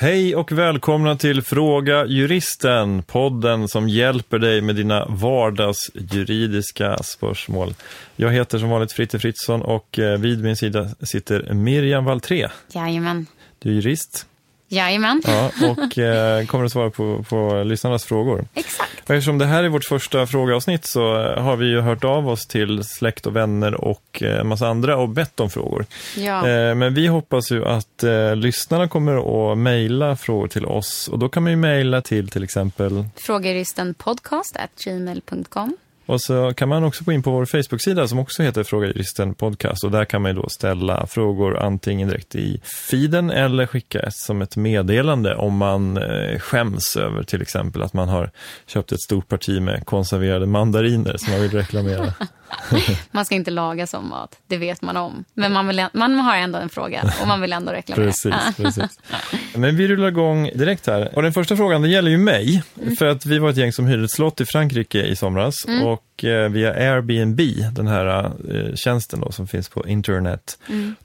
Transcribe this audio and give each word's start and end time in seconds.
Hej 0.00 0.36
och 0.36 0.52
välkomna 0.52 1.16
till 1.16 1.42
Fråga 1.42 2.06
Juristen, 2.06 3.02
podden 3.02 3.68
som 3.68 3.88
hjälper 3.88 4.38
dig 4.38 4.60
med 4.60 4.76
dina 4.76 5.06
vardagsjuridiska 5.06 6.98
spörsmål. 7.02 7.74
Jag 8.16 8.32
heter 8.32 8.58
som 8.58 8.70
vanligt 8.70 8.92
Fritte 8.92 9.18
Fritzson 9.18 9.62
och 9.62 9.98
eh, 9.98 10.18
vid 10.18 10.44
min 10.44 10.56
sida 10.56 10.88
sitter 11.00 11.52
Miriam 11.52 12.04
Valtré. 12.04 12.48
Jajamän. 12.72 13.26
Du 13.58 13.70
är 13.70 13.74
jurist. 13.74 14.26
Jajamän. 14.68 15.22
Ja, 15.26 15.50
och 15.68 15.98
eh, 15.98 16.46
kommer 16.46 16.64
att 16.64 16.72
svara 16.72 16.90
på, 16.90 17.24
på 17.28 17.62
lyssnarnas 17.66 18.04
frågor. 18.04 18.44
Exakt. 18.54 18.90
Och 19.04 19.14
eftersom 19.14 19.38
det 19.38 19.46
här 19.46 19.64
är 19.64 19.68
vårt 19.68 19.84
första 19.84 20.26
frågeavsnitt 20.26 20.84
så 20.84 21.22
eh, 21.22 21.42
har 21.42 21.56
vi 21.56 21.66
ju 21.66 21.80
hört 21.80 22.04
av 22.04 22.28
oss 22.28 22.46
till 22.46 22.84
släkt 22.84 23.26
och 23.26 23.36
vänner 23.36 23.74
och 23.74 24.22
eh, 24.22 24.40
en 24.40 24.46
massa 24.46 24.68
andra 24.68 24.96
och 24.96 25.08
bett 25.08 25.40
om 25.40 25.50
frågor. 25.50 25.86
Ja. 26.16 26.48
Eh, 26.48 26.74
men 26.74 26.94
vi 26.94 27.06
hoppas 27.06 27.52
ju 27.52 27.64
att 27.64 28.02
eh, 28.02 28.36
lyssnarna 28.36 28.88
kommer 28.88 29.52
att 29.52 29.58
mejla 29.58 30.16
frågor 30.16 30.48
till 30.48 30.66
oss 30.66 31.08
och 31.08 31.18
då 31.18 31.28
kan 31.28 31.42
man 31.42 31.52
ju 31.52 31.56
mejla 31.56 32.02
till 32.02 32.28
till 32.28 32.44
exempel 32.44 33.04
Frågejuristen 33.16 33.94
podcast 33.94 34.56
at 34.56 34.84
gmail.com 34.84 35.76
och 36.08 36.20
så 36.20 36.54
kan 36.54 36.68
man 36.68 36.84
också 36.84 37.04
gå 37.04 37.12
in 37.12 37.22
på 37.22 37.30
vår 37.30 37.44
Facebook-sida 37.44 38.08
som 38.08 38.18
också 38.18 38.42
heter 38.42 38.64
Fråga 38.64 38.86
Juristen 38.86 39.34
Podcast 39.34 39.84
och 39.84 39.90
där 39.90 40.04
kan 40.04 40.22
man 40.22 40.30
ju 40.30 40.42
då 40.42 40.48
ställa 40.48 41.06
frågor 41.06 41.58
antingen 41.58 42.08
direkt 42.08 42.34
i 42.34 42.60
feeden 42.90 43.30
eller 43.30 43.66
skicka 43.66 44.00
ett 44.00 44.16
som 44.16 44.42
ett 44.42 44.56
meddelande 44.56 45.34
om 45.34 45.56
man 45.56 45.96
eh, 45.96 46.38
skäms 46.38 46.96
över 46.96 47.22
till 47.22 47.42
exempel 47.42 47.82
att 47.82 47.92
man 47.92 48.08
har 48.08 48.30
köpt 48.66 48.92
ett 48.92 49.00
stort 49.00 49.28
parti 49.28 49.62
med 49.62 49.86
konserverade 49.86 50.46
mandariner 50.46 51.16
som 51.16 51.32
man 51.32 51.42
vill 51.42 51.50
reklamera. 51.50 52.14
Man 53.10 53.24
ska 53.24 53.34
inte 53.34 53.50
laga 53.50 53.86
som 53.86 54.08
mat, 54.08 54.38
det 54.46 54.56
vet 54.56 54.82
man 54.82 54.96
om. 54.96 55.24
Men 55.34 55.52
man, 55.52 55.66
vill, 55.66 55.86
man 55.92 56.18
har 56.18 56.36
ändå 56.36 56.58
en 56.58 56.68
fråga 56.68 57.12
och 57.20 57.28
man 57.28 57.40
vill 57.40 57.52
ändå 57.52 57.72
reklamera. 57.72 58.06
Precis, 58.10 58.56
precis. 58.56 58.98
Men 59.54 59.76
vi 59.76 59.88
rullar 59.88 60.08
igång 60.08 60.50
direkt 60.54 60.86
här. 60.86 61.16
Och 61.16 61.22
den 61.22 61.32
första 61.32 61.56
frågan, 61.56 61.82
det 61.82 61.88
gäller 61.88 62.10
ju 62.10 62.18
mig. 62.18 62.62
För 62.98 63.06
att 63.06 63.26
vi 63.26 63.38
var 63.38 63.50
ett 63.50 63.56
gäng 63.56 63.72
som 63.72 63.86
hyrde 63.86 64.04
ett 64.04 64.10
slott 64.10 64.40
i 64.40 64.44
Frankrike 64.44 65.02
i 65.02 65.16
somras. 65.16 65.56
Och 65.84 66.24
eh, 66.24 66.48
via 66.48 66.72
Airbnb, 66.72 67.40
den 67.72 67.86
här 67.86 68.24
eh, 68.26 68.74
tjänsten 68.74 69.20
då, 69.20 69.32
som 69.32 69.46
finns 69.46 69.68
på 69.68 69.88
internet. 69.88 70.58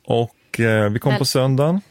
Och 0.06 0.60
eh, 0.60 0.90
vi 0.90 1.00
kom 1.00 1.10
Väl- 1.12 1.20
på 1.20 1.26
söndagen. 1.26 1.82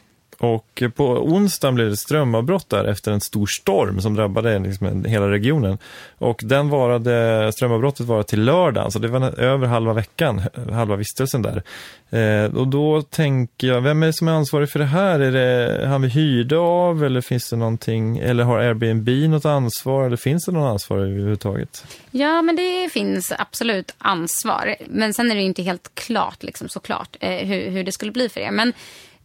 Och 0.43 0.83
på 0.95 1.05
onsdagen 1.07 1.75
blev 1.75 1.91
det 1.91 1.97
strömavbrott 1.97 2.71
där 2.71 2.85
efter 2.85 3.13
en 3.13 3.21
stor 3.21 3.47
storm 3.47 4.01
som 4.01 4.15
drabbade 4.15 4.59
liksom 4.59 5.05
hela 5.05 5.31
regionen. 5.31 5.79
Och 6.19 6.41
den 6.45 6.69
varade, 6.69 7.53
strömavbrottet 7.53 8.07
varade 8.07 8.25
till 8.25 8.45
lördagen, 8.45 8.91
så 8.91 8.99
det 8.99 9.09
var 9.09 9.41
över 9.41 9.67
halva 9.67 9.93
veckan, 9.93 10.43
halva 10.73 10.97
vistelsen 10.97 11.43
där. 11.43 11.63
Eh, 12.11 12.57
och 12.57 12.69
då 12.69 13.03
tänker 13.03 13.67
jag, 13.67 13.81
vem 13.81 14.03
är 14.03 14.07
det 14.07 14.13
som 14.13 14.29
är 14.29 14.33
ansvarig 14.33 14.71
för 14.71 14.79
det 14.79 14.85
här? 14.85 15.21
Är 15.21 15.33
det 15.33 15.87
han 15.87 16.03
vi 16.03 16.09
hyrde 16.09 16.59
av 16.59 17.05
eller 17.05 17.21
finns 17.21 17.51
det 17.51 17.57
någonting, 17.57 18.19
eller 18.19 18.45
har 18.45 18.59
Airbnb 18.59 19.09
något 19.09 19.45
ansvar 19.45 20.07
eller 20.07 20.17
finns 20.17 20.45
det 20.45 20.53
någon 20.53 20.69
ansvar 20.69 20.99
överhuvudtaget? 20.99 21.85
Ja, 22.11 22.43
men 22.43 22.57
det 22.57 22.93
finns 22.93 23.33
absolut 23.39 23.95
ansvar. 23.99 24.77
Men 24.87 25.15
sen 25.15 25.31
är 25.31 25.35
det 25.35 25.41
ju 25.41 25.47
inte 25.47 25.63
helt 25.63 25.95
klart, 25.95 26.43
liksom, 26.43 26.69
såklart, 26.69 27.17
eh, 27.21 27.47
hur, 27.47 27.71
hur 27.71 27.85
det 27.85 27.93
skulle 27.93 28.13
bli 28.13 28.29
för 28.29 28.41
er. 28.41 28.51
Men 28.51 28.73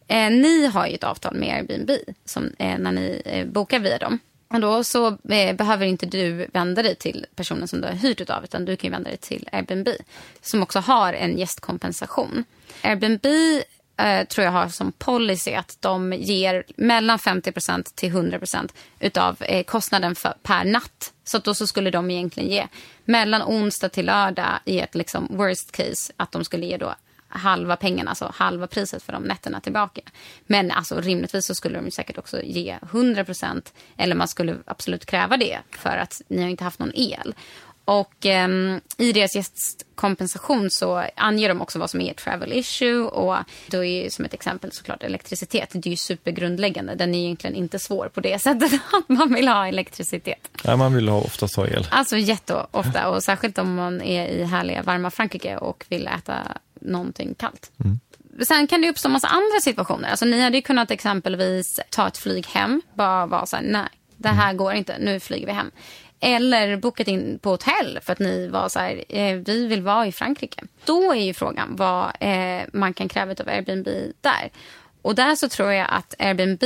eh, 0.07 0.29
ni 0.29 0.65
har 0.65 0.87
ju 0.87 0.95
ett 0.95 1.03
avtal 1.03 1.35
med 1.35 1.55
Airbnb 1.55 1.91
som, 2.25 2.51
eh, 2.59 2.77
när 2.77 2.91
ni 2.91 3.21
eh, 3.25 3.45
bokar 3.45 3.79
via 3.79 3.97
dem. 3.97 4.19
Och 4.49 4.59
då 4.59 4.83
så 4.83 5.07
eh, 5.07 5.55
behöver 5.55 5.85
inte 5.85 6.05
du 6.05 6.47
vända 6.53 6.83
dig 6.83 6.95
till 6.95 7.25
personen 7.35 7.67
som 7.67 7.81
du 7.81 7.87
har 7.87 7.93
hyrt 7.93 8.21
utav, 8.21 8.43
utan 8.43 8.65
du 8.65 8.75
kan 8.75 8.87
ju 8.87 8.91
vända 8.91 9.09
dig 9.09 9.17
till 9.17 9.49
Airbnb, 9.51 9.87
som 10.41 10.63
också 10.63 10.79
har 10.79 11.13
en 11.13 11.37
gästkompensation. 11.37 12.43
Airbnb 12.81 13.25
eh, 13.97 14.27
tror 14.27 14.45
jag 14.45 14.51
har 14.51 14.67
som 14.67 14.91
policy 14.91 15.53
att 15.53 15.77
de 15.79 16.13
ger 16.13 16.63
mellan 16.75 17.17
50% 17.17 17.95
till 17.95 18.09
100 18.09 18.39
utav 18.99 19.37
eh, 19.39 19.63
kostnaden 19.63 20.15
för, 20.15 20.33
per 20.43 20.65
natt. 20.65 21.13
Så 21.23 21.37
att 21.37 21.43
då 21.43 21.53
så 21.53 21.67
skulle 21.67 21.91
de 21.91 22.11
egentligen 22.11 22.49
ge 22.49 22.67
mellan 23.05 23.41
onsdag 23.41 23.89
till 23.89 24.05
lördag 24.05 24.59
i 24.65 24.79
ett 24.79 24.95
liksom 24.95 25.27
worst 25.29 25.71
case 25.71 26.13
att 26.17 26.31
de 26.31 26.43
skulle 26.43 26.65
ge 26.65 26.77
då 26.77 26.95
halva 27.29 27.75
pengarna, 27.75 28.09
alltså 28.09 28.31
halva 28.35 28.67
priset 28.67 29.03
för 29.03 29.13
de 29.13 29.23
nätterna 29.23 29.61
tillbaka. 29.61 30.01
Men 30.45 30.71
alltså 30.71 31.01
rimligtvis 31.01 31.45
så 31.45 31.55
skulle 31.55 31.81
de 31.81 31.91
säkert 31.91 32.17
också 32.17 32.41
ge 32.41 32.77
100% 32.81 33.61
eller 33.97 34.15
man 34.15 34.27
skulle 34.27 34.57
absolut 34.65 35.05
kräva 35.05 35.37
det 35.37 35.59
för 35.71 35.97
att 35.97 36.21
ni 36.27 36.41
har 36.41 36.49
inte 36.49 36.63
haft 36.63 36.79
någon 36.79 36.91
el. 36.95 37.35
Och 37.87 38.25
ehm, 38.25 38.81
i 38.97 39.11
deras 39.11 39.35
gästkompensation 39.35 40.69
så 40.69 41.05
anger 41.15 41.49
de 41.49 41.61
också 41.61 41.79
vad 41.79 41.89
som 41.89 42.01
är 42.01 42.13
travel 42.13 42.53
issue 42.53 43.01
och 43.01 43.37
då 43.67 43.83
är 43.85 44.09
som 44.09 44.25
ett 44.25 44.33
exempel 44.33 44.71
såklart 44.71 45.03
elektricitet. 45.03 45.69
Det 45.73 45.89
är 45.89 45.91
ju 45.91 45.97
supergrundläggande. 45.97 46.95
Den 46.95 47.15
är 47.15 47.19
egentligen 47.19 47.55
inte 47.55 47.79
svår 47.79 48.09
på 48.13 48.21
det 48.21 48.39
sättet 48.41 48.73
att 48.73 49.09
man 49.09 49.33
vill 49.33 49.47
ha 49.47 49.67
elektricitet. 49.67 50.49
Ja, 50.63 50.75
man 50.75 50.93
vill 50.93 51.09
ha, 51.09 51.17
oftast 51.17 51.55
ha 51.55 51.67
el. 51.67 51.87
Alltså 51.91 52.17
jätteofta 52.17 53.09
och 53.09 53.23
särskilt 53.23 53.57
om 53.57 53.75
man 53.75 54.01
är 54.01 54.27
i 54.27 54.43
härliga 54.43 54.81
varma 54.81 55.11
Frankrike 55.11 55.57
och 55.57 55.85
vill 55.89 56.07
äta 56.07 56.33
någonting 56.81 57.35
kallt. 57.35 57.71
Sen 58.41 58.67
kan 58.67 58.81
det 58.81 58.89
uppstå 58.89 59.09
massa 59.09 59.27
andra 59.27 59.59
situationer. 59.61 60.09
Alltså 60.09 60.25
ni 60.25 60.41
hade 60.41 60.57
ju 60.57 60.61
kunnat 60.61 60.91
exempelvis 60.91 61.79
ta 61.89 62.07
ett 62.07 62.17
flyg 62.17 62.47
hem. 62.47 62.81
Bara 62.93 63.25
vara 63.25 63.45
så 63.45 63.55
här, 63.55 63.63
nej, 63.63 63.87
det 64.17 64.29
här 64.29 64.53
går 64.53 64.73
inte, 64.73 64.97
nu 64.99 65.19
flyger 65.19 65.47
vi 65.47 65.53
hem. 65.53 65.71
Eller 66.19 66.77
bokat 66.77 67.07
in 67.07 67.39
på 67.41 67.49
hotell 67.49 67.99
för 68.01 68.13
att 68.13 68.19
ni 68.19 68.47
var 68.47 68.69
så 68.69 68.79
här, 68.79 69.03
eh, 69.09 69.35
vi 69.35 69.67
vill 69.67 69.81
vara 69.81 70.07
i 70.07 70.11
Frankrike. 70.11 70.63
Då 70.85 71.11
är 71.11 71.21
ju 71.21 71.33
frågan 71.33 71.75
vad 71.75 72.11
eh, 72.19 72.61
man 72.73 72.93
kan 72.93 73.09
kräva 73.09 73.31
av 73.31 73.49
Airbnb 73.49 73.87
där. 74.21 74.51
Och 75.01 75.15
där 75.15 75.35
så 75.35 75.49
tror 75.49 75.71
jag 75.71 75.87
att 75.89 76.13
Airbnb 76.19 76.63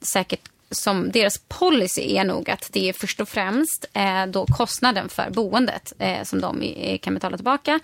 säkert 0.00 0.48
som 0.74 1.10
deras 1.10 1.38
policy 1.38 2.16
är 2.16 2.24
nog 2.24 2.50
att 2.50 2.68
det 2.72 2.88
är 2.88 2.92
först 2.92 3.20
och 3.20 3.28
främst 3.28 3.86
eh, 3.92 4.26
då 4.26 4.46
kostnaden 4.46 5.08
för 5.08 5.30
boendet 5.30 5.92
eh, 5.98 6.22
som 6.22 6.40
de 6.40 6.62
eh, 6.62 6.98
kan 6.98 7.14
betala 7.14 7.36
tillbaka, 7.36 7.80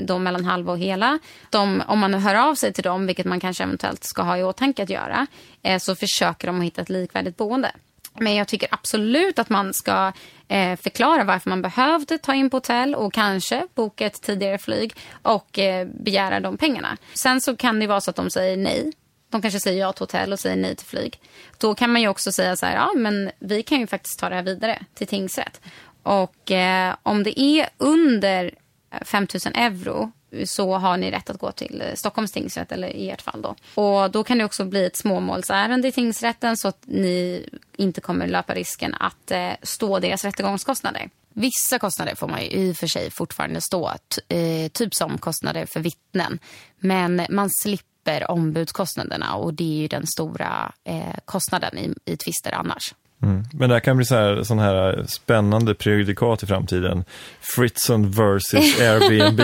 då 0.00 0.18
mellan 0.18 0.44
halva 0.44 0.72
och 0.72 0.78
hela. 0.78 1.18
De, 1.50 1.82
om 1.86 1.98
man 1.98 2.14
hör 2.14 2.34
av 2.34 2.54
sig 2.54 2.72
till 2.72 2.84
dem, 2.84 3.06
vilket 3.06 3.26
man 3.26 3.40
kanske 3.40 3.64
eventuellt 3.64 4.04
ska 4.04 4.22
ha 4.22 4.38
i 4.38 4.42
åtanke 4.42 4.82
att 4.82 4.90
göra, 4.90 5.26
eh, 5.62 5.78
så 5.78 5.94
försöker 5.94 6.46
de 6.46 6.58
att 6.58 6.64
hitta 6.66 6.82
ett 6.82 6.90
likvärdigt 6.90 7.36
boende. 7.36 7.72
Men 8.18 8.34
jag 8.34 8.48
tycker 8.48 8.68
absolut 8.70 9.38
att 9.38 9.48
man 9.48 9.74
ska 9.74 10.12
eh, 10.48 10.76
förklara 10.76 11.24
varför 11.24 11.50
man 11.50 11.62
behövde 11.62 12.18
ta 12.18 12.34
in 12.34 12.50
på 12.50 12.56
hotell 12.56 12.94
och 12.94 13.12
kanske 13.12 13.66
boka 13.74 14.06
ett 14.06 14.22
tidigare 14.22 14.58
flyg 14.58 14.94
och 15.22 15.58
eh, 15.58 15.86
begära 15.86 16.40
de 16.40 16.56
pengarna. 16.56 16.96
Sen 17.14 17.40
så 17.40 17.56
kan 17.56 17.78
det 17.78 17.86
vara 17.86 18.00
så 18.00 18.10
att 18.10 18.16
de 18.16 18.30
säger 18.30 18.56
nej. 18.56 18.92
De 19.32 19.42
kanske 19.42 19.60
säger 19.60 19.80
ja 19.80 19.92
till 19.92 20.02
hotell 20.02 20.32
och 20.32 20.40
säger 20.40 20.56
nej 20.56 20.76
till 20.76 20.86
flyg. 20.86 21.20
Då 21.58 21.74
kan 21.74 21.92
man 21.92 22.02
ju 22.02 22.08
också 22.08 22.32
säga 22.32 22.56
så 22.56 22.66
här, 22.66 22.74
ja 22.74 22.92
men 22.96 23.30
vi 23.38 23.62
kan 23.62 23.80
ju 23.80 23.86
faktiskt 23.86 24.18
ta 24.18 24.28
det 24.28 24.34
här 24.34 24.42
vidare 24.42 24.82
till 24.94 25.06
tingsrätt. 25.06 25.60
Och 26.02 26.50
eh, 26.50 26.94
om 27.02 27.22
det 27.22 27.40
är 27.40 27.68
under 27.78 28.44
eh, 28.90 29.04
5 29.04 29.26
000 29.46 29.54
euro 29.54 30.12
så 30.44 30.74
har 30.74 30.96
ni 30.96 31.10
rätt 31.10 31.30
att 31.30 31.38
gå 31.38 31.52
till 31.52 31.82
eh, 31.86 31.94
Stockholms 31.94 32.32
tingsrätt 32.32 32.72
eller 32.72 32.88
i 32.88 33.10
ert 33.10 33.22
fall 33.22 33.42
då. 33.42 33.54
Och 33.82 34.10
då 34.10 34.24
kan 34.24 34.38
det 34.38 34.44
också 34.44 34.64
bli 34.64 34.86
ett 34.86 34.96
småmålsärende 34.96 35.88
i 35.88 35.92
tingsrätten 35.92 36.56
så 36.56 36.68
att 36.68 36.82
ni 36.84 37.46
inte 37.76 38.00
kommer 38.00 38.26
löpa 38.26 38.54
risken 38.54 38.94
att 38.94 39.30
eh, 39.30 39.52
stå 39.62 39.98
deras 39.98 40.24
rättegångskostnader. 40.24 41.10
Vissa 41.34 41.78
kostnader 41.78 42.14
får 42.14 42.28
man 42.28 42.42
ju 42.42 42.48
i 42.50 42.72
och 42.72 42.76
för 42.76 42.86
sig 42.86 43.10
fortfarande 43.10 43.60
stå, 43.60 43.92
eh, 44.28 44.68
typ 44.72 44.94
som 44.94 45.18
kostnader 45.18 45.66
för 45.66 45.80
vittnen. 45.80 46.38
Men 46.78 47.26
man 47.30 47.50
slipper 47.50 47.91
ombudskostnaderna 48.28 49.34
och 49.34 49.54
det 49.54 49.64
är 49.64 49.80
ju 49.82 49.88
den 49.88 50.06
stora 50.06 50.72
eh, 50.84 51.14
kostnaden 51.24 51.78
i, 51.78 51.94
i 52.04 52.16
tvister 52.16 52.52
annars. 52.52 52.94
Mm. 53.22 53.44
Men 53.52 53.68
det 53.68 53.74
här 53.74 53.80
kan 53.80 53.96
bli 53.96 54.06
så 54.06 54.14
här, 54.14 54.42
sån 54.42 54.58
här 54.58 55.04
spännande 55.08 55.74
prejudikat 55.74 56.42
i 56.42 56.46
framtiden. 56.46 57.04
Fritzson 57.40 58.10
versus 58.10 58.80
Airbnb. 58.80 59.40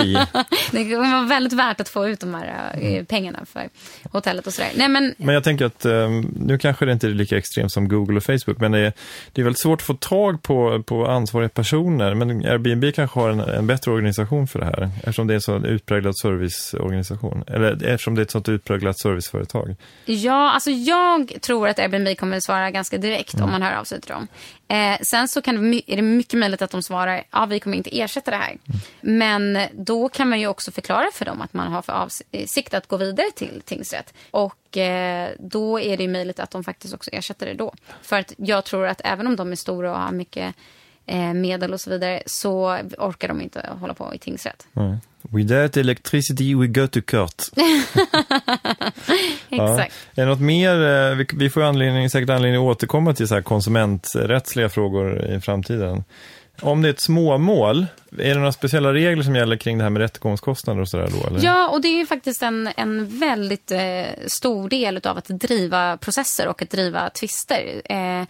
det 0.70 0.84
kommer 0.84 1.12
vara 1.12 1.26
väldigt 1.26 1.52
värt 1.52 1.80
att 1.80 1.88
få 1.88 2.08
ut 2.08 2.20
de 2.20 2.34
här 2.34 2.78
uh, 2.82 3.04
pengarna 3.04 3.38
för 3.52 3.68
hotellet 4.10 4.46
och 4.46 4.52
sådär. 4.52 4.70
Nej, 4.76 4.88
men... 4.88 5.14
men 5.18 5.34
jag 5.34 5.44
tänker 5.44 5.64
att 5.64 5.86
um, 5.86 6.34
nu 6.40 6.58
kanske 6.58 6.84
det 6.84 6.92
inte 6.92 7.06
är 7.06 7.10
lika 7.10 7.38
extremt 7.38 7.72
som 7.72 7.88
Google 7.88 8.16
och 8.16 8.24
Facebook, 8.24 8.60
men 8.60 8.72
det 8.72 8.78
är, 8.78 8.92
det 9.32 9.40
är 9.40 9.44
väldigt 9.44 9.62
svårt 9.62 9.80
att 9.80 9.86
få 9.86 9.94
tag 9.94 10.42
på, 10.42 10.82
på 10.82 11.06
ansvariga 11.06 11.48
personer. 11.48 12.14
Men 12.14 12.30
Airbnb 12.30 12.94
kanske 12.94 13.20
har 13.20 13.30
en, 13.30 13.40
en 13.40 13.66
bättre 13.66 13.90
organisation 13.90 14.46
för 14.46 14.58
det 14.58 14.64
här, 14.64 14.90
eftersom 14.96 15.26
det 15.26 15.32
är 15.32 15.34
en 15.34 15.40
så 15.40 15.56
utpräglad 15.56 16.18
serviceorganisation. 16.18 17.44
Eller 17.46 17.84
eftersom 17.84 18.14
det 18.14 18.20
är 18.20 18.22
ett 18.22 18.30
sånt 18.30 18.48
utpräglat 18.48 19.00
serviceföretag. 19.00 19.76
Ja, 20.04 20.50
alltså 20.50 20.70
jag 20.70 21.32
tror 21.40 21.68
att 21.68 21.78
Airbnb 21.78 22.18
kommer 22.18 22.36
att 22.36 22.44
svara 22.44 22.70
ganska 22.70 22.98
direkt 22.98 23.34
mm. 23.34 23.44
om 23.44 23.50
man 23.50 23.62
hör 23.68 23.76
av 23.80 23.84
sig 23.84 24.00
till 24.00 24.10
dem. 24.10 24.28
Eh, 24.68 24.98
sen 25.10 25.28
så 25.28 25.42
kan 25.42 25.70
det, 25.70 25.92
är 25.92 25.96
det 25.96 26.02
mycket 26.02 26.38
möjligt 26.38 26.62
att 26.62 26.70
de 26.70 26.82
svarar 26.82 27.24
ja 27.30 27.46
vi 27.46 27.60
kommer 27.60 27.76
inte 27.76 28.00
ersätta 28.00 28.30
det 28.30 28.36
här. 28.36 28.50
Mm. 28.50 29.18
Men 29.18 29.68
då 29.72 30.08
kan 30.08 30.28
man 30.28 30.40
ju 30.40 30.46
också 30.46 30.70
förklara 30.70 31.06
för 31.12 31.24
dem 31.24 31.40
att 31.40 31.52
man 31.52 31.72
har 31.72 31.82
för 31.82 31.92
avsikt 31.92 32.74
att 32.74 32.86
gå 32.86 32.96
vidare 32.96 33.30
till 33.36 33.62
tingsrätt. 33.64 34.14
Och 34.30 34.76
eh, 34.76 35.30
då 35.38 35.80
är 35.80 35.96
det 35.96 36.08
möjligt 36.08 36.40
att 36.40 36.50
de 36.50 36.64
faktiskt 36.64 36.94
också 36.94 37.10
ersätter 37.10 37.46
det 37.46 37.54
då. 37.54 37.74
För 38.02 38.18
att 38.18 38.32
jag 38.36 38.64
tror 38.64 38.86
att 38.86 39.00
även 39.04 39.26
om 39.26 39.36
de 39.36 39.52
är 39.52 39.56
stora 39.56 39.92
och 39.92 39.98
har 39.98 40.12
mycket 40.12 40.54
medel 41.34 41.72
och 41.72 41.80
så 41.80 41.90
vidare 41.90 42.22
så 42.26 42.78
orkar 42.98 43.28
de 43.28 43.40
inte 43.40 43.70
hålla 43.80 43.94
på 43.94 44.14
i 44.14 44.18
tingsrätt. 44.18 44.66
Mm. 44.76 44.96
Without 45.22 45.76
electricity 45.76 46.54
we 46.54 46.66
go 46.66 46.86
to 46.86 47.00
court. 47.02 47.42
Exakt. 49.50 49.94
Ja. 50.14 50.22
Är 50.22 50.26
något 50.26 50.40
mer? 50.40 50.86
Eh, 51.10 51.26
vi, 51.34 51.50
får 51.50 51.62
anledning, 51.62 52.10
säkert 52.10 52.30
anledning 52.30 52.62
att 52.62 52.76
återkomma 52.76 53.14
till 53.14 53.28
så 53.28 53.34
här 53.34 53.42
konsumenträttsliga 53.42 54.68
frågor 54.68 55.24
i 55.24 55.40
framtiden. 55.40 56.04
Om 56.60 56.82
det 56.82 56.88
är 56.88 56.90
ett 56.90 57.00
småmål, 57.00 57.86
är 58.18 58.28
det 58.28 58.34
några 58.34 58.52
speciella 58.52 58.92
regler 58.92 59.22
som 59.22 59.36
gäller 59.36 59.56
kring 59.56 59.78
det 59.78 59.84
här 59.84 59.90
med 59.90 60.00
rättegångskostnader 60.00 60.80
och 60.80 60.88
sådär 60.88 61.08
då? 61.20 61.26
Eller? 61.26 61.44
Ja, 61.44 61.68
och 61.68 61.80
det 61.80 62.00
är 62.00 62.06
faktiskt 62.06 62.42
en, 62.42 62.68
en 62.76 63.18
väldigt 63.18 63.70
eh, 63.70 64.06
stor 64.26 64.68
del 64.68 65.00
av 65.04 65.18
att 65.18 65.28
driva 65.28 65.96
processer 65.96 66.48
och 66.48 66.62
att 66.62 66.70
driva 66.70 67.10
tvister. 67.10 67.82
Eh, 67.84 68.26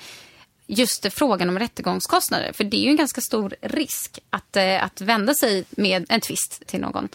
just 0.68 1.12
frågan 1.12 1.48
om 1.48 1.58
rättegångskostnader. 1.58 2.52
För 2.52 2.64
det 2.64 2.76
är 2.76 2.82
ju 2.82 2.90
en 2.90 2.96
ganska 2.96 3.20
stor 3.20 3.54
risk 3.60 4.18
att, 4.30 4.56
eh, 4.56 4.84
att 4.84 5.00
vända 5.00 5.34
sig 5.34 5.64
med 5.70 6.06
en 6.08 6.20
tvist 6.20 6.62
till 6.66 6.80
någon. 6.80 7.08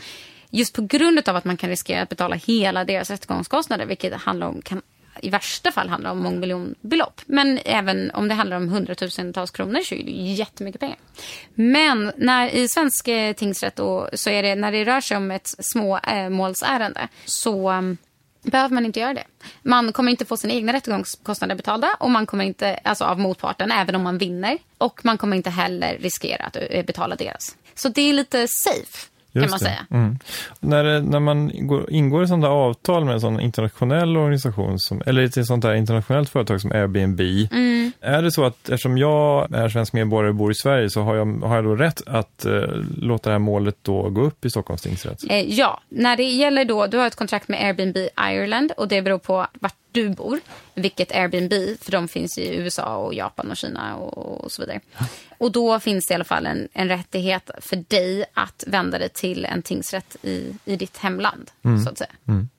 Just 0.50 0.73
på 0.73 0.81
grund 0.81 1.29
av 1.29 1.35
att 1.35 1.45
man 1.45 1.57
kan 1.57 1.69
riskera 1.69 2.01
att 2.01 2.09
betala 2.09 2.35
hela 2.35 2.85
deras 2.85 3.09
rättegångskostnader, 3.09 3.85
vilket 3.85 4.13
handlar 4.13 4.47
om, 4.47 4.61
kan 4.61 4.81
i 5.21 5.29
värsta 5.29 5.71
fall 5.71 5.89
handla 5.89 6.11
om 6.11 6.19
mångmiljonbelopp. 6.19 7.21
Men 7.25 7.59
även 7.65 8.11
om 8.11 8.27
det 8.27 8.33
handlar 8.33 8.57
om 8.57 8.69
hundratusentals 8.69 9.51
kronor 9.51 9.79
så 9.79 9.95
är 9.95 10.03
det 10.03 10.11
jättemycket 10.11 10.81
pengar. 10.81 10.97
Men 11.53 12.11
när, 12.17 12.50
i 12.50 12.67
svensk 12.67 13.07
eh, 13.07 13.33
tingsrätt 13.33 13.75
då, 13.75 14.09
så 14.13 14.29
är 14.29 14.44
det 14.44 14.55
när 14.55 14.71
det 14.71 14.83
rör 14.83 15.01
sig 15.01 15.17
om 15.17 15.31
ett 15.31 15.55
småmålsärende 15.59 17.00
eh, 17.00 17.07
så 17.25 17.69
mm, 17.69 17.97
behöver 18.44 18.74
man 18.75 18.86
inte 18.86 19.00
göra 19.00 19.13
det. 19.13 19.24
Man 19.62 19.94
kommer 19.94 20.12
inte 20.12 20.25
få 20.25 20.38
sina 20.38 20.54
egna 20.54 20.74
rättegångskostnader 20.74 21.56
betalda 21.56 21.98
och 22.00 22.12
man 22.12 22.25
kommer 22.25 22.45
inte, 22.45 22.80
alltså 22.84 23.06
av 23.06 23.19
motparten, 23.19 23.72
även 23.72 23.95
om 23.95 24.04
man 24.04 24.18
vinner. 24.18 24.57
Och 24.78 25.06
man 25.06 25.18
kommer 25.18 25.38
inte 25.38 25.50
heller 25.50 25.98
riskera 25.98 26.44
att 26.44 26.57
eh, 26.69 26.86
betala 26.86 27.16
deras. 27.16 27.56
Så 27.75 27.90
det 27.90 28.01
är 28.01 28.13
lite 28.13 28.48
safe 28.48 29.12
kan 29.41 29.50
man 29.50 29.59
säga. 29.59 29.85
Mm. 29.91 30.19
När, 30.59 31.01
när 31.01 31.19
man 31.19 31.51
går, 31.68 31.91
ingår 31.91 32.24
i 32.24 32.27
sådana 32.27 32.50
avtal 32.50 33.06
med 33.06 33.13
en 33.13 33.21
sån 33.21 33.39
internationell 33.39 34.18
organisation, 34.18 34.80
som, 34.80 35.01
eller 35.06 35.24
ett 35.24 35.45
sånt 35.45 35.62
där 35.62 35.74
internationellt 35.74 36.30
företag 36.30 36.62
som 36.62 36.71
Airbnb, 36.71 37.21
mm. 37.51 37.91
är 38.01 38.21
det 38.21 38.31
så 38.31 38.45
att 38.45 38.69
eftersom 38.69 38.97
jag 38.97 39.56
är 39.56 39.69
svensk 39.69 39.94
medborgare 39.94 40.30
och 40.30 40.35
bor 40.35 40.51
i 40.51 40.56
Sverige 40.56 40.89
så 40.89 41.01
har 41.01 41.15
jag, 41.15 41.25
har 41.25 41.56
jag 41.56 41.65
då 41.65 41.75
rätt 41.75 42.01
att 42.07 42.45
eh, 42.45 42.62
låta 42.97 43.30
det 43.30 43.33
här 43.33 43.39
målet 43.39 43.77
då 43.81 44.09
gå 44.09 44.21
upp 44.21 44.45
i 44.45 44.50
Stockholms 44.50 44.81
tingsrätt? 44.81 45.19
Eh, 45.30 45.39
ja, 45.39 45.81
när 45.89 46.18
det 46.18 46.24
gäller 46.24 46.65
då, 46.65 46.88
du 46.88 46.97
har 46.97 47.07
ett 47.07 47.15
kontrakt 47.15 47.47
med 47.47 47.65
Airbnb 47.65 47.97
Ireland 48.19 48.71
och 48.77 48.88
det 48.88 49.01
beror 49.01 49.19
på 49.19 49.47
vart 49.59 49.75
du 49.94 50.10
bor, 50.10 50.40
vilket 50.74 51.12
Airbnb, 51.12 51.54
för 51.81 51.92
de 51.92 52.07
finns 52.07 52.38
i 52.38 52.56
USA 52.56 52.95
och 52.98 53.13
Japan 53.13 53.51
och 53.51 53.57
Kina 53.57 53.95
och, 53.95 54.44
och 54.44 54.51
så 54.51 54.62
vidare. 54.62 54.80
Och 55.38 55.51
då 55.51 55.80
finns 55.80 56.07
det 56.07 56.12
i 56.12 56.16
alla 56.16 56.24
fall 56.24 56.45
en, 56.45 56.68
en 56.74 56.88
rättighet 56.88 57.51
för 57.62 57.75
dig 57.75 58.25
att 58.34 58.63
vända 58.68 59.00
dig 59.00 59.10
till 59.10 59.45
en 59.45 59.62
tingsrätt 59.62 60.16
i, 60.22 60.54
i 60.66 60.75
ditt 60.75 60.98
hemland, 60.98 61.51
mm. 61.66 61.84
så 61.84 61.90
att 61.90 61.98
säga. 61.98 62.12
Mm. 62.28 62.50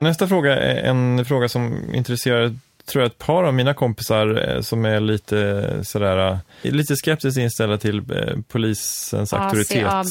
Nästa 0.00 0.28
fråga 0.28 0.56
är 0.56 0.90
en 0.90 1.24
fråga 1.24 1.48
som 1.48 1.94
intresserar 1.94 2.56
tror 2.86 3.02
jag 3.02 3.10
ett 3.10 3.18
par 3.18 3.44
av 3.44 3.54
mina 3.54 3.74
kompisar 3.74 4.48
eh, 4.48 4.60
som 4.60 4.84
är 4.84 5.00
lite 5.00 5.80
sådär, 5.84 6.38
eh, 6.62 6.72
lite 6.72 6.96
skeptiskt 6.96 7.38
inställda 7.38 7.78
till 7.78 7.98
eh, 7.98 8.36
polisens 8.48 9.32
auktoritet. 9.32 9.86
ACAB. 9.86 10.06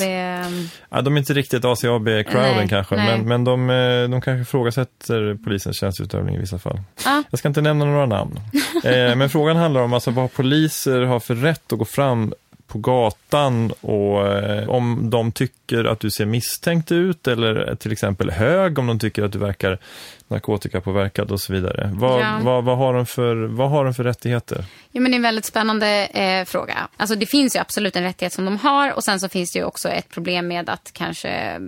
Ja, 0.90 1.02
de 1.02 1.16
är 1.16 1.20
inte 1.20 1.34
riktigt 1.34 1.66
ACAB-crowden 1.66 2.68
kanske, 2.68 2.96
nej. 2.96 3.18
men, 3.18 3.28
men 3.28 3.44
de, 3.44 3.68
de 4.12 4.22
kanske 4.22 4.42
ifrågasätter 4.42 5.44
polisens 5.44 5.80
tjänstutövning 5.80 6.36
i 6.36 6.40
vissa 6.40 6.60
fall. 6.60 6.82
Ah. 7.06 7.24
Jag 7.30 7.40
ska 7.40 7.48
inte 7.48 7.62
nämna 7.62 7.86
några 7.86 8.06
namn. 8.06 8.40
men 8.84 9.30
frågan 9.30 9.58
handlar 9.58 9.82
om 9.82 9.94
alltså, 9.94 10.12
vad 10.12 10.34
poliser 10.34 11.02
har 11.02 11.20
för 11.20 11.36
rätt 11.36 11.74
att 11.74 11.80
gå 11.80 11.86
fram 11.86 12.34
på 12.72 12.78
gatan 12.78 13.72
och 13.82 14.28
eh, 14.28 14.70
om 14.70 15.10
de 15.10 15.32
tycker 15.32 15.86
att 15.86 16.00
du 16.00 16.12
ser 16.12 16.26
misstänkt 16.26 16.92
ut 16.92 17.28
eller 17.28 17.76
till 17.76 17.92
exempel 17.92 18.32
hög, 18.32 18.80
om 18.80 18.88
de 18.88 19.00
tycker 19.00 19.24
att 19.24 19.32
du 19.32 19.40
verkar 19.40 19.80
narkotikapåverkad 20.28 21.32
och 21.32 21.42
så 21.42 21.54
vidare. 21.54 21.92
Vad, 21.94 22.22
ja. 22.22 22.40
vad, 22.44 22.64
vad, 22.64 22.78
har, 22.78 22.94
de 22.94 23.06
för, 23.06 23.36
vad 23.36 23.70
har 23.70 23.86
de 23.86 23.94
för 23.94 24.04
rättigheter? 24.04 24.66
Ja, 24.92 25.02
men 25.02 25.12
det 25.12 25.16
är 25.16 25.18
en 25.18 25.22
väldigt 25.22 25.46
spännande 25.46 26.06
eh, 26.06 26.46
fråga. 26.46 26.88
Alltså, 26.98 27.16
det 27.16 27.26
finns 27.26 27.56
ju 27.56 27.60
absolut 27.60 27.96
en 27.96 28.04
rättighet 28.04 28.34
som 28.34 28.46
de 28.46 28.58
har 28.58 28.94
och 28.94 29.04
sen 29.04 29.20
så 29.20 29.30
finns 29.30 29.52
det 29.52 29.60
ju 29.60 29.66
också 29.66 29.90
ett 29.90 30.10
problem 30.10 30.48
med 30.48 30.70
att 30.70 30.92
kanske 30.94 31.60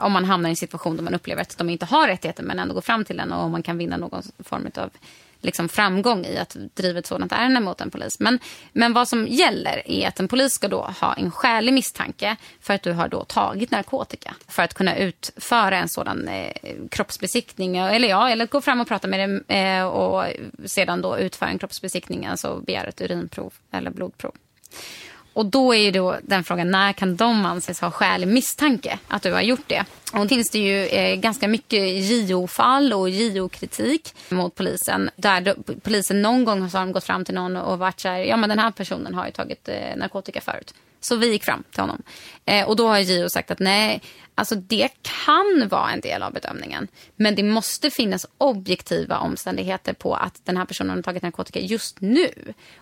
om 0.00 0.12
man 0.12 0.24
hamnar 0.24 0.48
i 0.48 0.52
en 0.52 0.56
situation 0.56 0.96
där 0.96 1.02
man 1.02 1.14
upplever 1.14 1.42
att 1.42 1.58
de 1.58 1.70
inte 1.70 1.86
har 1.86 2.08
rättigheter 2.08 2.42
men 2.42 2.58
ändå 2.58 2.74
går 2.74 2.80
fram 2.80 3.04
till 3.04 3.16
den 3.16 3.32
och 3.32 3.50
man 3.50 3.62
kan 3.62 3.78
vinna 3.78 3.96
någon 3.96 4.22
form 4.38 4.70
av 4.76 4.90
liksom 5.44 5.68
framgång 5.68 6.24
i 6.24 6.38
att 6.38 6.56
driva 6.74 6.98
ett 6.98 7.06
sådant 7.06 7.32
ärende 7.32 7.60
mot 7.60 7.80
en 7.80 7.90
polis. 7.90 8.20
Men, 8.20 8.38
men 8.72 8.92
vad 8.92 9.08
som 9.08 9.26
gäller 9.26 9.82
är 9.90 10.08
att 10.08 10.20
en 10.20 10.28
polis 10.28 10.52
ska 10.52 10.68
då 10.68 10.82
ha 11.00 11.14
en 11.14 11.30
skälig 11.30 11.72
misstanke 11.72 12.36
för 12.60 12.74
att 12.74 12.82
du 12.82 12.92
har 12.92 13.08
då 13.08 13.24
tagit 13.24 13.70
narkotika. 13.70 14.34
För 14.48 14.62
att 14.62 14.74
kunna 14.74 14.96
utföra 14.96 15.78
en 15.78 15.88
sådan 15.88 16.28
eh, 16.28 16.52
kroppsbesiktning, 16.90 17.76
eller 17.76 18.08
ja, 18.08 18.30
eller 18.30 18.46
gå 18.46 18.60
fram 18.60 18.80
och 18.80 18.88
prata 18.88 19.08
med 19.08 19.28
dig 19.28 19.58
eh, 19.58 19.84
och 19.84 20.24
sedan 20.64 21.02
då 21.02 21.18
utföra 21.18 21.48
en 21.48 21.58
kroppsbesiktning, 21.58 22.26
alltså 22.26 22.62
begära 22.66 22.88
ett 22.88 23.00
urinprov 23.00 23.52
eller 23.70 23.90
blodprov. 23.90 24.32
Och 25.32 25.46
då 25.46 25.74
är 25.74 25.78
ju 25.78 25.90
då 25.90 26.16
den 26.22 26.44
frågan, 26.44 26.70
när 26.70 26.92
kan 26.92 27.16
de 27.16 27.46
anses 27.46 27.80
ha 27.80 27.90
skälig 27.90 28.28
misstanke 28.28 28.98
att 29.08 29.22
du 29.22 29.32
har 29.32 29.40
gjort 29.40 29.68
det? 29.68 29.84
Och 30.12 30.18
då 30.18 30.28
finns 30.28 30.50
det 30.50 30.58
ju 30.58 30.86
eh, 30.86 31.16
ganska 31.16 31.48
mycket 31.48 31.82
JO-fall 32.10 32.92
och 32.92 33.10
JO-kritik 33.10 34.14
mot 34.28 34.54
polisen. 34.54 35.10
Där 35.16 35.40
då, 35.40 35.54
polisen 35.82 36.22
någon 36.22 36.44
gång 36.44 36.62
har 36.62 36.92
gått 36.92 37.04
fram 37.04 37.24
till 37.24 37.34
någon 37.34 37.56
och 37.56 37.78
varit 37.78 38.00
så 38.00 38.08
här, 38.08 38.18
ja 38.18 38.36
men 38.36 38.48
den 38.48 38.58
här 38.58 38.70
personen 38.70 39.14
har 39.14 39.26
ju 39.26 39.32
tagit 39.32 39.68
eh, 39.68 39.96
narkotika 39.96 40.40
förut. 40.40 40.74
Så 41.04 41.16
vi 41.16 41.30
gick 41.30 41.44
fram 41.44 41.62
till 41.70 41.80
honom. 41.80 42.02
Eh, 42.44 42.68
och 42.68 42.76
då 42.76 42.88
har 42.88 42.98
JO 42.98 43.28
sagt 43.28 43.50
att 43.50 43.58
nej, 43.58 44.02
alltså 44.34 44.54
det 44.54 44.88
kan 45.02 45.68
vara 45.68 45.90
en 45.90 46.00
del 46.00 46.22
av 46.22 46.32
bedömningen. 46.32 46.88
Men 47.16 47.34
det 47.34 47.42
måste 47.42 47.90
finnas 47.90 48.26
objektiva 48.38 49.18
omständigheter 49.18 49.92
på 49.92 50.14
att 50.14 50.40
den 50.44 50.56
här 50.56 50.64
personen 50.64 50.96
har 50.96 51.02
tagit 51.02 51.22
narkotika 51.22 51.60
just 51.60 52.00
nu. 52.00 52.28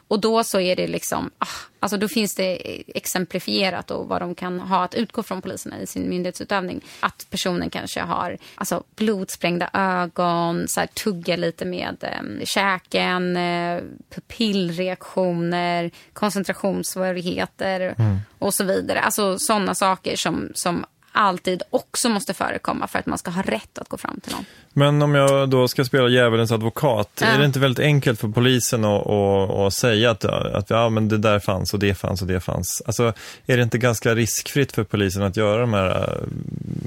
Och 0.09 0.21
då 0.21 0.45
så 0.45 0.61
är 0.61 0.77
det 0.77 0.87
liksom, 0.87 1.31
ah, 1.39 1.47
alltså 1.81 1.97
då 1.97 2.09
finns 2.09 2.35
det 2.35 2.83
exemplifierat 2.97 3.91
och 3.91 4.09
vad 4.09 4.23
de 4.23 4.35
kan 4.35 4.61
ha 4.61 4.85
att 4.85 4.95
utgå 4.95 5.23
från 5.23 5.43
poliserna 5.43 5.81
i 5.81 5.87
sin 5.87 6.09
myndighetsutövning. 6.09 6.81
Att 7.01 7.27
personen 7.31 7.71
kanske 7.71 8.01
har 8.01 8.39
alltså, 8.55 8.85
blodsprängda 8.97 9.71
ögon, 9.73 10.65
så 10.69 10.81
här, 10.81 10.87
tuggar 10.87 11.37
lite 11.37 11.65
med 11.65 11.97
eh, 12.03 12.45
käken, 12.45 13.37
eh, 13.37 13.81
pupillreaktioner, 14.15 15.91
koncentrationssvårigheter 16.13 17.95
mm. 17.99 18.10
Mm. 18.11 18.21
och 18.39 18.55
så 18.55 18.65
vidare. 18.65 19.01
Alltså 19.01 19.37
sådana 19.39 19.75
saker 19.75 20.17
som, 20.17 20.49
som 20.55 20.85
alltid 21.13 21.63
också 21.71 22.09
måste 22.09 22.35
förekomma 22.35 22.87
för 22.87 22.99
att 22.99 23.07
man 23.07 23.19
ska 23.19 23.31
ha 23.31 23.43
rätt 23.43 23.79
att 23.79 23.89
gå 23.89 23.97
fram 23.97 24.21
till 24.21 24.33
någon. 24.33 24.45
Men 24.73 25.03
om 25.03 25.15
jag 25.15 25.49
då 25.49 25.69
ska 25.69 25.85
spela 25.85 26.09
djävulens 26.09 26.53
advokat, 26.53 27.11
ja. 27.21 27.27
är 27.27 27.39
det 27.39 27.45
inte 27.45 27.59
väldigt 27.59 27.85
enkelt 27.85 28.21
för 28.21 28.29
polisen 28.29 28.85
att, 28.85 29.07
att, 29.07 29.51
att 29.51 29.75
säga 29.75 30.11
att, 30.11 30.25
att 30.25 30.71
ja, 30.71 30.89
men 30.89 31.09
det 31.09 31.19
där 31.19 31.39
fanns 31.39 31.75
och 31.75 31.81
det 31.81 31.95
fanns 31.95 32.23
och 32.23 32.29
det 32.29 32.41
fanns? 32.41 32.83
Alltså, 32.87 33.13
är 33.47 33.57
det 33.57 33.63
inte 33.63 33.79
ganska 33.79 34.15
riskfritt 34.15 34.73
för 34.73 34.85
polisen 34.85 35.23
att 35.23 35.37
göra 35.37 35.61
de 35.61 35.73
här, 35.73 36.19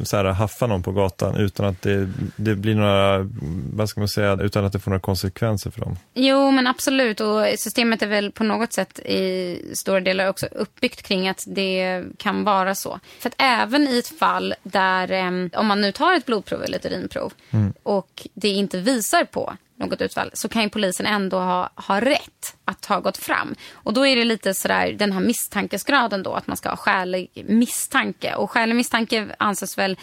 så 0.03 0.18
här 0.18 0.25
haffa 0.25 0.68
någon 0.68 0.84
på 0.84 0.92
gatan 0.92 1.36
utan 1.36 1.65
att 1.65 1.82
det, 1.82 2.10
det 2.36 2.56
blir 2.56 2.75
några, 2.75 3.30
vad 3.74 3.89
ska 3.89 4.01
man 4.01 4.08
säga, 4.08 4.38
utan 4.42 4.65
att 4.65 4.74
det 4.74 4.80
får 4.80 4.92
några 4.92 5.01
konsekvenser 5.01 5.72
för 5.72 5.82
dem? 5.82 5.98
Jo, 6.13 6.51
men 6.51 6.68
absolut. 6.68 7.20
Och 7.20 7.46
systemet 7.58 8.01
är 8.01 8.08
väl 8.08 8.32
på 8.32 8.44
något 8.44 8.74
sätt 8.74 9.00
i 9.00 9.58
stora 9.74 10.00
delar 10.00 10.30
också 10.30 10.46
uppbyggt 10.46 11.01
kring 11.01 11.27
att 11.27 11.44
det 11.48 12.03
kan 12.18 12.44
vara 12.44 12.75
så. 12.75 13.00
För 13.20 13.30
att 13.30 13.36
även 13.38 13.88
i 13.88 13.98
ett 13.98 14.12
fall 14.20 14.53
där, 14.63 15.12
eh, 15.12 15.60
om 15.60 15.67
man 15.67 15.82
nu 15.82 15.91
tar 15.91 16.13
ett 16.13 16.25
blodprov 16.25 16.63
eller 16.63 16.77
ett 16.77 16.86
urinprov 16.86 17.34
och 17.84 18.27
det 18.34 18.50
inte 18.50 18.79
visar 18.79 19.24
på 19.24 19.53
något 19.75 20.01
utfall 20.01 20.29
så 20.34 20.50
kan 20.50 20.63
ju 20.63 20.70
polisen 20.70 21.05
ändå 21.05 21.38
ha, 21.39 21.70
ha 21.75 22.01
rätt 22.01 22.55
att 22.65 22.86
ha 22.86 23.00
gått 23.00 23.17
fram. 23.17 23.55
Och 23.74 23.93
då 23.93 24.08
är 24.08 24.15
det 24.15 24.25
lite 24.25 24.53
sådär 24.53 24.93
den 24.93 25.12
här 25.12 25.20
misstankesgraden 25.20 26.24
då 26.24 26.34
att 26.34 26.48
man 26.48 26.58
ska 26.58 26.70
ha 26.70 26.77
skälig 26.77 27.43
misstanke. 27.48 28.36
Och 28.36 28.51
skälig 28.51 28.75
misstanke 28.75 29.27
anses 29.38 29.77
väl 29.77 29.98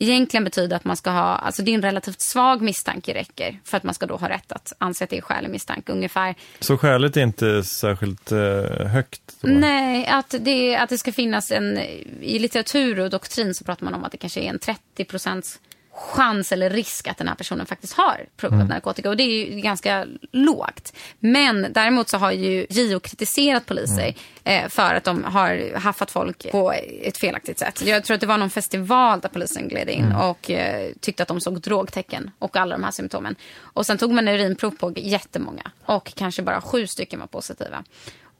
egentligen 0.00 0.44
betyda 0.44 0.76
att 0.76 0.84
man 0.84 0.96
ska 0.96 1.10
ha, 1.10 1.36
alltså 1.36 1.62
det 1.62 1.70
är 1.70 1.74
en 1.74 1.82
relativt 1.82 2.20
svag 2.20 2.62
misstanke 2.62 3.14
räcker 3.14 3.60
för 3.64 3.76
att 3.76 3.82
man 3.82 3.94
ska 3.94 4.06
då 4.06 4.16
ha 4.16 4.28
rätt 4.28 4.52
att 4.52 4.72
anse 4.78 5.04
att 5.04 5.10
det 5.10 5.16
är 5.16 5.20
skälig 5.20 5.50
misstanke 5.50 5.92
ungefär. 5.92 6.34
Så 6.60 6.78
skälet 6.78 7.16
är 7.16 7.20
inte 7.20 7.64
särskilt 7.64 8.32
eh, 8.32 8.38
högt? 8.86 9.22
Då? 9.40 9.48
Nej, 9.48 10.06
att 10.06 10.34
det, 10.40 10.76
att 10.76 10.88
det 10.88 10.98
ska 10.98 11.12
finnas 11.12 11.50
en, 11.50 11.78
i 12.20 12.38
litteratur 12.38 13.00
och 13.00 13.10
doktrin 13.10 13.54
så 13.54 13.64
pratar 13.64 13.84
man 13.84 13.94
om 13.94 14.04
att 14.04 14.12
det 14.12 14.18
kanske 14.18 14.40
är 14.40 14.48
en 14.48 14.58
30 14.58 15.04
procents 15.04 15.60
chans 16.00 16.52
eller 16.52 16.70
risk 16.70 17.08
att 17.08 17.18
den 17.18 17.28
här 17.28 17.34
personen 17.34 17.66
faktiskt 17.66 17.92
har 17.92 18.26
provat 18.36 18.54
mm. 18.54 18.66
narkotika. 18.66 19.08
Och 19.10 19.16
det 19.16 19.22
är 19.22 19.54
ju 19.54 19.60
ganska 19.60 20.06
lågt. 20.32 20.92
Men 21.18 21.66
däremot 21.72 22.08
så 22.08 22.18
har 22.18 22.32
ju 22.32 22.66
JO 22.70 23.00
kritiserat 23.00 23.66
poliser 23.66 24.14
mm. 24.44 24.64
eh, 24.64 24.68
för 24.68 24.94
att 24.94 25.04
de 25.04 25.24
har 25.24 25.78
haffat 25.78 26.10
folk 26.10 26.50
på 26.52 26.72
ett 27.02 27.18
felaktigt 27.18 27.58
sätt. 27.58 27.82
Jag 27.86 28.04
tror 28.04 28.14
att 28.14 28.20
det 28.20 28.26
var 28.26 28.38
någon 28.38 28.50
festival 28.50 29.20
där 29.20 29.28
polisen 29.28 29.68
gled 29.68 29.88
in 29.88 30.04
mm. 30.04 30.20
och 30.20 30.50
eh, 30.50 30.92
tyckte 31.00 31.22
att 31.22 31.28
de 31.28 31.40
såg 31.40 31.60
drogtecken 31.60 32.30
och 32.38 32.56
alla 32.56 32.76
de 32.76 32.84
här 32.84 32.90
symptomen. 32.90 33.36
Och 33.60 33.86
sen 33.86 33.98
tog 33.98 34.12
man 34.12 34.28
urinprov 34.28 34.70
på 34.70 34.92
jättemånga 34.96 35.70
och 35.84 36.12
kanske 36.16 36.42
bara 36.42 36.60
sju 36.60 36.86
stycken 36.86 37.20
var 37.20 37.26
positiva. 37.26 37.84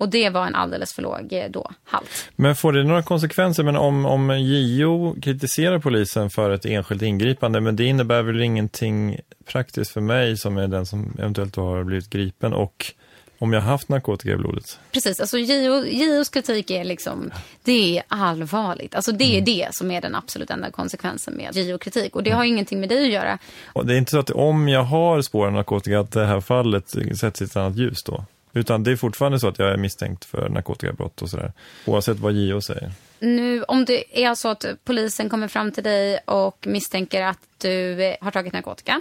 Och 0.00 0.08
det 0.08 0.30
var 0.30 0.46
en 0.46 0.54
alldeles 0.54 0.92
för 0.92 1.02
låg 1.02 1.32
eh, 1.32 1.50
då, 1.50 1.70
halt. 1.84 2.30
Men 2.36 2.56
får 2.56 2.72
det 2.72 2.84
några 2.84 3.02
konsekvenser? 3.02 3.62
Men 3.62 3.76
om, 3.76 4.06
om 4.06 4.40
JO 4.40 5.16
kritiserar 5.22 5.78
polisen 5.78 6.30
för 6.30 6.50
ett 6.50 6.64
enskilt 6.64 7.02
ingripande, 7.02 7.60
men 7.60 7.76
det 7.76 7.84
innebär 7.84 8.22
väl 8.22 8.40
ingenting 8.40 9.20
praktiskt 9.46 9.90
för 9.90 10.00
mig 10.00 10.36
som 10.36 10.56
är 10.56 10.68
den 10.68 10.86
som 10.86 11.16
eventuellt 11.18 11.56
har 11.56 11.84
blivit 11.84 12.10
gripen 12.10 12.52
och 12.52 12.92
om 13.38 13.52
jag 13.52 13.60
haft 13.60 13.88
narkotika 13.88 14.30
i 14.30 14.36
blodet. 14.36 14.78
Precis, 14.92 15.20
alltså 15.20 15.38
JO, 15.38 15.84
JOs 15.84 16.28
kritik 16.28 16.70
är 16.70 16.84
liksom, 16.84 17.30
det 17.64 17.98
är 17.98 18.02
allvarligt. 18.08 18.94
Alltså 18.94 19.12
det 19.12 19.24
är 19.24 19.38
mm. 19.38 19.44
det 19.44 19.68
som 19.74 19.90
är 19.90 20.00
den 20.00 20.14
absolut 20.14 20.50
enda 20.50 20.70
konsekvensen 20.70 21.34
med 21.34 21.56
JO-kritik. 21.56 22.16
Och 22.16 22.22
det 22.22 22.30
har 22.30 22.44
ingenting 22.44 22.80
med 22.80 22.88
dig 22.88 23.04
att 23.04 23.12
göra. 23.12 23.38
Och 23.72 23.86
det 23.86 23.94
är 23.94 23.98
inte 23.98 24.10
så 24.10 24.18
att 24.18 24.30
om 24.30 24.68
jag 24.68 24.82
har 24.82 25.22
spår 25.22 25.46
av 25.46 25.52
narkotika 25.52 26.00
att 26.00 26.12
det 26.12 26.26
här 26.26 26.40
fallet 26.40 26.94
sätts 27.20 27.42
i 27.42 27.44
ett 27.44 27.56
annat 27.56 27.76
ljus 27.76 28.02
då? 28.02 28.24
Utan 28.52 28.82
det 28.82 28.92
är 28.92 28.96
fortfarande 28.96 29.40
så 29.40 29.48
att 29.48 29.58
jag 29.58 29.72
är 29.72 29.76
misstänkt 29.76 30.24
för 30.24 30.48
narkotikabrott 30.48 31.22
och 31.22 31.30
sådär. 31.30 31.52
Oavsett 31.86 32.18
vad 32.18 32.32
JO 32.32 32.60
säger. 32.60 32.92
Nu, 33.20 33.62
om 33.62 33.84
det 33.84 34.24
är 34.24 34.34
så 34.34 34.48
att 34.48 34.64
polisen 34.84 35.28
kommer 35.28 35.48
fram 35.48 35.72
till 35.72 35.84
dig 35.84 36.18
och 36.24 36.66
misstänker 36.66 37.22
att 37.22 37.38
du 37.58 37.96
har 38.20 38.30
tagit 38.30 38.52
narkotika 38.52 39.00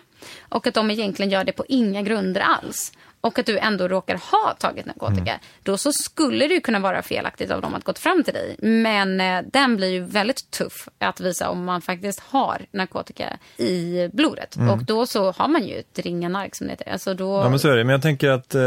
och 0.49 0.67
att 0.67 0.73
de 0.73 0.91
egentligen 0.91 1.31
gör 1.31 1.43
det 1.43 1.51
på 1.51 1.65
inga 1.67 2.01
grunder 2.01 2.41
alls 2.41 2.91
och 3.21 3.39
att 3.39 3.45
du 3.45 3.57
ändå 3.57 3.87
råkar 3.87 4.15
ha 4.31 4.53
tagit 4.59 4.85
narkotika, 4.85 5.31
mm. 5.31 5.39
då 5.63 5.77
så 5.77 5.91
skulle 5.91 6.47
det 6.47 6.59
kunna 6.59 6.79
vara 6.79 7.01
felaktigt 7.01 7.51
av 7.51 7.61
dem 7.61 7.75
att 7.75 7.83
gått 7.83 7.99
fram 7.99 8.23
till 8.23 8.33
dig. 8.33 8.55
Men 8.59 9.21
eh, 9.21 9.41
den 9.51 9.75
blir 9.75 9.87
ju 9.87 9.99
väldigt 9.99 10.51
tuff 10.51 10.87
att 10.99 11.19
visa 11.19 11.49
om 11.49 11.65
man 11.65 11.81
faktiskt 11.81 12.19
har 12.19 12.65
narkotika 12.71 13.37
i 13.57 14.09
blodet. 14.13 14.55
Mm. 14.55 14.69
Och 14.69 14.83
då 14.83 15.05
så 15.05 15.31
har 15.31 15.47
man 15.47 15.67
ju 15.67 15.75
ett 15.75 15.99
ringa 15.99 16.29
nark 16.29 16.55
som 16.55 16.67
det 16.67 16.73
heter. 16.73 16.91
Alltså 16.91 17.13
då... 17.13 17.37
Ja 17.37 17.49
men 17.49 17.59
så 17.59 17.69
är 17.69 17.77
det, 17.77 17.83
men 17.83 17.93
jag 17.93 18.01
tänker 18.01 18.29
att 18.29 18.55
eh, 18.55 18.61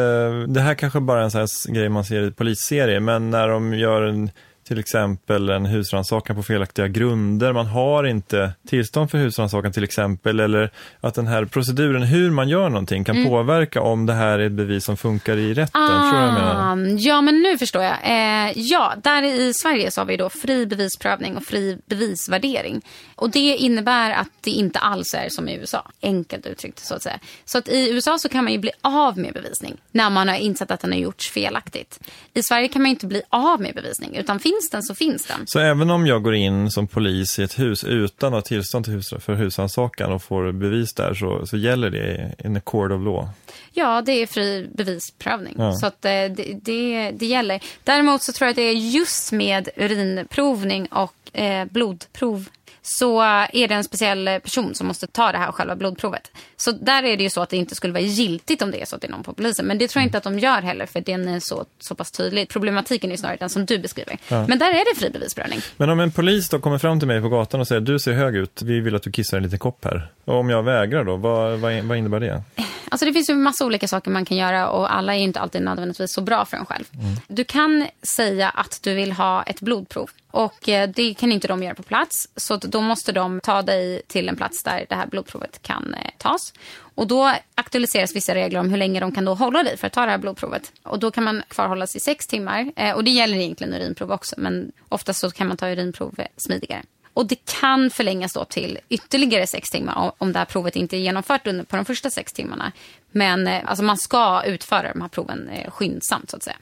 det 0.49 0.61
här 0.61 0.75
kanske 0.75 1.00
bara 1.00 1.21
är 1.21 1.25
en 1.25 1.30
sån 1.30 1.40
här 1.40 1.75
grej 1.75 1.88
man 1.88 2.04
ser 2.04 2.28
i 2.28 2.30
polisserier, 2.30 3.00
men 3.00 3.30
när 3.30 3.49
de 3.49 3.75
gör 3.75 4.02
en 4.02 4.30
till 4.73 4.81
exempel 4.81 5.50
en 5.50 5.67
husrannsakan 5.67 6.37
på 6.37 6.43
felaktiga 6.43 6.88
grunder. 6.88 7.52
Man 7.52 7.67
har 7.67 8.05
inte 8.05 8.52
tillstånd 8.69 9.11
för 9.11 9.19
husrannsakan 9.19 9.73
till 9.73 9.85
exempel. 9.85 10.41
Eller 10.41 10.71
att 11.00 11.14
den 11.14 11.26
här 11.26 11.45
proceduren, 11.45 12.02
hur 12.02 12.31
man 12.31 12.49
gör 12.49 12.69
någonting, 12.69 13.05
kan 13.05 13.17
mm. 13.17 13.29
påverka 13.29 13.81
om 13.83 14.07
det 14.07 14.12
här 14.12 14.38
är 14.38 14.47
ett 14.47 14.52
bevis 14.52 14.85
som 14.85 14.97
funkar 14.97 15.37
i 15.37 15.55
rätten. 15.55 15.83
Ah, 15.83 16.76
ja, 16.99 17.21
men 17.21 17.43
nu 17.43 17.59
förstår 17.59 17.83
jag. 17.83 17.97
Eh, 18.05 18.52
ja, 18.55 18.95
där 19.02 19.23
i 19.23 19.55
Sverige 19.55 19.91
så 19.91 20.00
har 20.00 20.07
vi 20.07 20.17
då 20.17 20.29
fri 20.31 20.67
bevisprövning 20.67 21.37
och 21.37 21.43
fri 21.43 21.79
bevisvärdering. 21.87 22.83
Och 23.14 23.31
det 23.31 23.57
innebär 23.57 24.11
att 24.11 24.29
det 24.41 24.50
inte 24.50 24.79
alls 24.79 25.14
är 25.14 25.29
som 25.29 25.49
i 25.49 25.55
USA. 25.55 25.91
Enkelt 26.02 26.47
uttryckt 26.47 26.79
så 26.79 26.95
att 26.95 27.02
säga. 27.02 27.19
Så 27.45 27.59
att 27.59 27.69
i 27.69 27.91
USA 27.91 28.19
så 28.19 28.29
kan 28.29 28.45
man 28.45 28.52
ju 28.52 28.59
bli 28.59 28.71
av 28.81 29.19
med 29.19 29.35
bevisning 29.35 29.76
när 29.91 30.11
man 30.11 30.29
har 30.29 30.37
insett 30.37 30.71
att 30.71 30.81
den 30.81 30.93
har 30.93 30.99
gjorts 30.99 31.31
felaktigt. 31.31 32.00
I 32.35 32.43
Sverige 32.43 32.69
kan 32.69 32.83
man 32.83 32.91
inte 32.91 33.07
bli 33.07 33.23
av 33.29 33.61
med 33.61 33.75
bevisning 33.75 34.17
utan 34.17 34.41
finns 34.41 34.62
den 34.71 34.83
så 34.83 34.95
finns 34.95 35.26
den. 35.26 35.47
Så 35.47 35.59
även 35.59 35.90
om 35.90 36.07
jag 36.07 36.23
går 36.23 36.35
in 36.35 36.71
som 36.71 36.87
polis 36.87 37.38
i 37.38 37.42
ett 37.42 37.59
hus 37.59 37.85
utan 37.85 38.28
att 38.28 38.35
ha 38.35 38.40
tillstånd 38.42 38.85
till 38.85 38.95
hus, 38.95 39.14
för 39.21 39.35
husrannsakan 39.35 40.12
och 40.12 40.23
får 40.23 40.52
bevis 40.52 40.95
där 40.95 41.14
så, 41.14 41.47
så 41.47 41.57
gäller 41.57 41.90
det 41.90 42.35
in 42.45 42.57
a 42.57 42.61
court 42.61 42.92
of 42.92 43.04
law? 43.04 43.28
Ja, 43.73 44.02
det 44.02 44.12
är 44.12 44.26
fri 44.26 44.69
bevisprövning. 44.75 45.54
Ja. 45.59 45.73
Så 45.73 45.87
att 45.87 46.04
eh, 46.04 46.11
det, 46.11 46.59
det, 46.62 47.11
det, 47.11 47.26
gäller. 47.26 47.62
Däremot 47.85 48.23
så 48.23 48.33
tror 48.33 48.47
jag 48.47 48.50
att 48.50 48.57
det 48.57 48.62
är 48.62 48.73
just 48.73 49.33
med 49.33 49.69
urinprovning 49.76 50.87
och 50.87 51.38
eh, 51.38 51.64
blodprov 51.64 52.49
så 52.83 53.21
är 53.53 53.69
det 53.69 53.75
en 53.75 53.85
speciell 53.85 54.41
person 54.43 54.75
som 54.75 54.87
måste 54.87 55.07
ta 55.07 55.33
det 55.33 55.39
här 55.39 55.53
själva 55.53 55.77
blodprovet. 55.77 56.31
Så 56.57 56.73
där 56.73 57.03
är 57.03 57.17
det 57.17 57.23
ju 57.23 57.31
så 57.31 57.43
att 57.43 57.51
det 57.51 57.57
inte 57.57 57.75
skulle 57.75 57.93
vara 57.93 58.03
giltigt 58.03 58.62
om 58.62 58.71
det 58.71 58.83
är 58.83 58.87
så 58.87 58.97
att 58.97 59.03
det 59.03 59.09
är 59.09 59.11
någon 59.11 59.23
på 59.23 59.33
polisen. 59.33 59.67
Men 59.67 59.79
det 59.79 59.89
tror 59.89 60.01
jag 60.01 60.07
inte 60.07 60.19
att 60.19 60.25
de 60.25 60.39
gör 60.39 60.62
heller 60.62 60.87
för 60.87 61.01
den 61.01 61.29
är 61.29 61.41
så, 61.41 61.65
så 61.79 61.95
pass 61.95 62.11
tydlig. 62.11 62.49
Problematiken 62.49 63.12
är 63.12 63.17
snarare 63.17 63.37
den 63.37 63.51
som 63.51 63.67
du 63.67 63.79
beskriver. 63.79 64.19
Ja. 64.29 64.47
Men 64.49 64.59
där 64.59 64.71
är 64.71 64.95
det 64.95 65.01
fri 65.01 65.11
bevisprövning. 65.11 65.61
Men 65.77 65.91
om 65.91 66.01
en 66.01 66.12
polis 66.12 66.49
då 66.49 66.59
kommer 66.59 66.79
fram 66.79 66.99
till 66.99 67.09
mig 67.09 67.21
på 67.21 67.29
gatan 67.29 67.61
och 67.61 67.69
säger 67.69 67.81
du 67.81 67.99
ser 67.99 68.12
hög 68.12 68.37
ut, 68.37 68.62
vi 68.62 68.81
vill 68.81 68.97
att 68.97 69.03
du 69.03 69.12
kissar 69.12 69.37
en 69.37 69.43
liten 69.43 69.59
kopp 69.59 69.85
här. 69.85 70.11
Och 70.25 70.35
om 70.35 70.51
jag 70.51 70.62
vägrar 70.62 71.05
då, 71.05 71.17
vad, 71.17 71.59
vad, 71.59 71.83
vad 71.83 71.99
innebär 71.99 72.21
det? 72.21 72.43
Alltså 72.92 73.06
det 73.06 73.12
finns 73.12 73.30
ju 73.30 73.34
massa 73.34 73.66
olika 73.66 73.88
saker 73.88 74.11
man 74.11 74.25
kan 74.25 74.37
göra 74.37 74.70
och 74.70 74.94
alla 74.94 75.14
är 75.14 75.18
inte 75.18 75.40
alltid 75.40 75.62
nödvändigtvis 75.62 76.12
så 76.12 76.20
bra 76.20 76.44
för 76.44 76.56
en 76.56 76.66
själv. 76.66 76.84
Mm. 76.94 77.16
Du 77.28 77.44
kan 77.44 77.87
säga 78.02 78.49
att 78.49 78.82
du 78.82 78.94
vill 78.94 79.12
ha 79.12 79.42
ett 79.42 79.61
blodprov 79.61 80.11
och 80.30 80.68
eh, 80.68 80.90
det 80.94 81.14
kan 81.14 81.32
inte 81.32 81.49
de 81.49 81.62
göra 81.62 81.75
på 81.75 81.82
plats. 81.82 82.28
Så 82.37 82.56
då 82.56 82.80
måste 82.80 83.12
de 83.12 83.40
ta 83.40 83.62
dig 83.62 84.02
till 84.06 84.28
en 84.28 84.37
plats 84.37 84.62
där 84.62 84.87
det 84.88 84.94
här 84.94 85.06
blodprovet 85.06 85.62
kan 85.62 85.94
eh, 85.94 86.11
tas. 86.18 86.52
Och 86.94 87.06
då 87.06 87.34
aktualiseras 87.54 88.16
vissa 88.16 88.34
regler 88.34 88.61
om 88.61 88.70
hur 88.70 88.78
länge 88.78 89.00
de 89.00 89.12
kan 89.12 89.25
då 89.25 89.34
hålla 89.34 89.62
dig 89.62 89.76
för 89.76 89.87
att 89.87 89.92
ta 89.92 90.04
det 90.04 90.11
här 90.11 90.18
blodprovet. 90.18 90.72
Och 90.82 90.99
då 90.99 91.11
kan 91.11 91.25
man 91.25 91.42
kvarhållas 91.49 91.96
i 91.96 92.00
sex 92.00 92.26
timmar. 92.26 92.72
Eh, 92.76 92.92
och 92.92 93.04
det 93.04 93.11
gäller 93.11 93.37
egentligen 93.37 93.75
urinprov 93.75 94.12
också. 94.12 94.34
Men 94.38 94.72
oftast 94.88 95.20
så 95.20 95.30
kan 95.30 95.49
man 95.49 95.56
ta 95.56 95.68
urinprov 95.68 96.20
smidigare. 96.37 96.82
Och 97.14 97.26
det 97.26 97.45
kan 97.61 97.90
förlängas 97.90 98.33
då 98.33 98.45
till 98.45 98.78
ytterligare 98.88 99.47
sex 99.47 99.71
timmar 99.71 100.12
om 100.19 100.33
det 100.33 100.38
här 100.38 100.47
provet 100.47 100.76
inte 100.76 100.97
är 100.97 100.99
genomfört 100.99 101.47
under 101.47 101.64
på 101.64 101.76
de 101.76 101.85
första 101.85 102.11
sex 102.11 102.33
timmarna. 102.33 102.73
Men 103.11 103.47
eh, 103.47 103.62
alltså 103.66 103.85
man 103.85 103.99
ska 103.99 104.42
utföra 104.42 104.92
de 104.92 105.00
här 105.00 105.09
proven 105.09 105.49
eh, 105.49 105.71
skyndsamt 105.71 106.31
så 106.31 106.37
att 106.37 106.42
säga. 106.42 106.57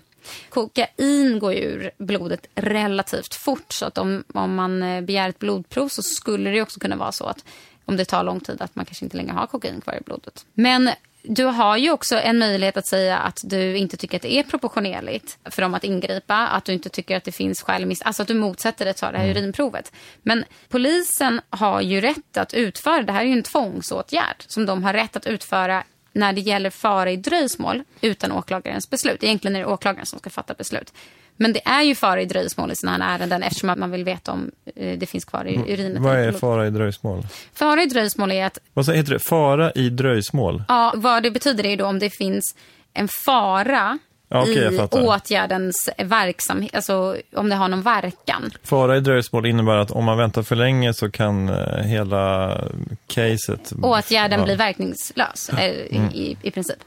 Kokain 0.49 1.39
går 1.39 1.55
ur 1.55 1.91
blodet 1.99 2.47
relativt 2.55 3.35
fort 3.35 3.73
så 3.73 3.87
att 3.87 3.99
om, 3.99 4.25
om 4.35 4.55
man 4.55 4.83
eh, 4.83 5.01
begär 5.01 5.29
ett 5.29 5.39
blodprov 5.39 5.89
så 5.89 6.03
skulle 6.03 6.51
det 6.51 6.63
också 6.63 6.81
kunna 6.81 6.97
vara 6.97 7.13
så 7.13 7.25
att 7.25 7.45
om 7.85 7.97
det 7.97 8.05
tar 8.05 8.25
lång 8.25 8.41
tid 8.41 8.63
att 8.63 8.77
man 8.77 8.85
kanske 8.85 9.05
inte 9.05 9.17
längre 9.17 9.33
har 9.33 9.47
kokain 9.47 9.81
kvar 9.81 9.95
i 9.95 10.01
blodet. 10.05 10.47
Men 10.55 10.91
du 11.23 11.45
har 11.45 11.77
ju 11.77 11.91
också 11.91 12.17
en 12.17 12.39
möjlighet 12.39 12.77
att 12.77 12.87
säga 12.87 13.19
att 13.19 13.39
du 13.45 13.77
inte 13.77 13.97
tycker 13.97 14.17
att 14.17 14.23
det 14.23 14.33
är 14.33 14.43
proportionerligt 14.43 15.39
för 15.45 15.63
dem 15.63 15.75
att 15.75 15.85
ingripa, 15.85 16.35
att 16.35 16.65
du 16.65 16.73
inte 16.73 16.89
tycker 16.89 17.17
att 17.17 17.25
det 17.25 17.33
finns 17.33 17.63
skäl 17.63 17.95
alltså 18.05 18.23
att 18.23 18.29
du 18.29 18.35
motsätter 18.35 18.85
dig 18.85 18.91
att 18.91 18.97
ta 18.97 19.13
det 19.13 19.19
här 19.19 19.25
mm. 19.25 19.37
urinprovet. 19.37 19.93
Men 20.23 20.45
polisen 20.69 21.41
har 21.51 21.81
ju 21.81 22.01
rätt 22.01 22.37
att 22.37 22.55
utföra, 22.55 23.03
det 23.03 23.13
här 23.13 23.21
är 23.21 23.27
ju 23.27 23.33
en 23.33 23.43
tvångsåtgärd 23.43 24.45
som 24.47 24.67
de 24.67 24.85
har 24.85 24.93
rätt 24.93 25.17
att 25.17 25.27
utföra 25.27 25.85
när 26.13 26.33
det 26.33 26.41
gäller 26.41 26.71
fara 26.71 27.11
i 27.11 27.17
dröjsmål 27.17 27.83
utan 28.01 28.33
åklagarens 28.33 28.91
beslut. 28.91 29.25
Egentligen 29.25 29.57
är 29.57 29.61
det 29.61 29.67
åklagaren 29.67 30.07
som 30.07 30.19
ska 30.19 30.31
fatta 30.31 30.55
beslut. 30.55 30.93
Men 31.37 31.53
det 31.53 31.69
är 31.69 31.83
ju 31.83 31.95
fara 31.95 32.23
i 32.23 32.25
dröjsmål 32.25 32.73
i 32.73 32.77
sådana 32.77 33.05
här 33.05 33.19
ärenden 33.19 33.43
eftersom 33.43 33.75
man 33.77 33.91
vill 33.91 34.05
veta 34.05 34.33
om 34.33 34.51
eh, 34.77 34.99
det 34.99 35.07
finns 35.07 35.25
kvar 35.25 35.45
i 35.45 35.55
mm. 35.55 35.69
urinet. 35.69 36.03
Vad 36.03 36.17
är 36.17 36.33
fara 36.33 36.67
i 36.67 36.71
dröjsmål? 36.71 37.27
Fara 37.55 37.83
i 37.83 37.87
dröjsmål 37.87 38.33
är 38.33 38.45
att... 38.45 38.59
Vad 38.75 38.97
heter 38.97 39.13
det? 39.13 39.19
Fara 39.19 39.73
i 39.73 39.91
dröjsmål? 39.91 40.63
Ja, 40.69 40.93
vad 40.97 41.23
det 41.23 41.31
betyder 41.31 41.67
är 41.67 41.77
då 41.77 41.87
om 41.87 41.99
det 41.99 42.11
finns 42.11 42.57
en 42.95 43.09
fara 43.25 43.99
Ja, 44.33 44.43
okay, 44.43 44.75
i 44.75 44.89
åtgärdens 44.91 45.91
verksamhet, 45.99 46.75
alltså 46.75 47.17
om 47.35 47.49
det 47.49 47.57
har 47.57 47.69
någon 47.69 47.83
verkan. 47.83 48.51
Fara 48.63 48.97
i 48.97 49.01
dröjsmål 49.01 49.47
innebär 49.47 49.77
att 49.77 49.91
om 49.91 50.05
man 50.05 50.19
väntar 50.19 50.43
för 50.43 50.57
länge 50.57 50.95
så 50.95 51.11
kan 51.11 51.49
uh, 51.49 51.83
hela 51.83 52.57
caset... 53.07 53.73
Åtgärden 53.83 54.39
ja. 54.39 54.45
blir 54.45 54.57
verkningslös 54.57 55.49
eh, 55.49 55.97
mm. 55.97 56.11
i, 56.11 56.37
i 56.43 56.51
princip. 56.51 56.79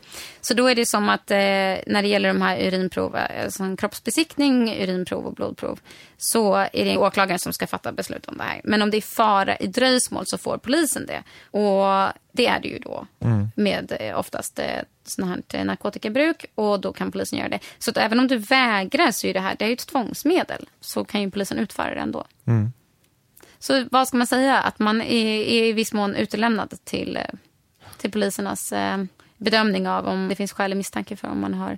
Så 0.41 0.53
då 0.53 0.67
är 0.67 0.75
det 0.75 0.85
som 0.85 1.09
att 1.09 1.31
eh, 1.31 1.38
när 1.38 2.01
det 2.01 2.07
gäller 2.07 2.27
de 2.27 2.41
här 2.41 2.67
urinprov, 2.67 3.17
alltså 3.43 3.75
kroppsbesiktning, 3.75 4.81
urinprov 4.83 5.25
och 5.25 5.33
blodprov, 5.33 5.79
så 6.17 6.55
är 6.55 6.85
det 6.85 6.97
åklagaren 6.97 7.39
som 7.39 7.53
ska 7.53 7.67
fatta 7.67 7.91
beslut 7.91 8.25
om 8.25 8.38
det 8.38 8.43
här. 8.43 8.62
Men 8.63 8.81
om 8.81 8.91
det 8.91 8.97
är 8.97 9.01
fara 9.01 9.57
i 9.57 9.67
dröjsmål 9.67 10.23
så 10.27 10.38
får 10.38 10.57
polisen 10.57 11.05
det. 11.05 11.23
Och 11.51 12.13
det 12.31 12.47
är 12.47 12.59
det 12.59 12.67
ju 12.67 12.79
då 12.79 13.07
mm. 13.19 13.51
med 13.55 13.97
eh, 14.00 14.19
oftast 14.19 14.59
eh, 14.59 14.65
sånt 15.07 15.53
här 15.53 15.60
eh, 15.60 15.65
narkotikabruk 15.65 16.45
och 16.55 16.81
då 16.81 16.93
kan 16.93 17.12
polisen 17.12 17.39
göra 17.39 17.50
det. 17.50 17.60
Så 17.79 17.91
att 17.91 17.98
även 17.98 18.19
om 18.19 18.27
du 18.27 18.38
vägrar 18.38 19.12
så 19.12 19.27
är 19.27 19.33
det 19.33 19.39
här 19.39 19.55
det 19.60 19.65
är 19.65 19.74
ett 19.74 19.88
tvångsmedel 19.88 20.69
så 20.81 21.03
kan 21.05 21.22
ju 21.22 21.31
polisen 21.31 21.57
utföra 21.57 21.95
det 21.95 22.01
ändå. 22.01 22.25
Mm. 22.45 22.74
Så 23.60 23.86
vad 23.91 24.07
ska 24.07 24.17
man 24.17 24.27
säga? 24.27 24.60
Att 24.60 24.79
man 24.79 25.01
är, 25.01 25.41
är 25.41 25.63
i 25.63 25.72
viss 25.72 25.93
mån 25.93 26.15
utelämnad 26.15 26.74
till, 26.83 27.17
eh, 27.17 27.24
till 27.98 28.12
polisernas 28.12 28.72
eh, 28.72 29.03
bedömning 29.38 29.88
av 29.88 30.07
om 30.07 30.27
det 30.27 30.36
finns 30.36 30.51
skälig 30.51 30.77
misstanke 30.77 31.15
för 31.15 31.27
om 31.27 31.41
man 31.41 31.53
har 31.53 31.77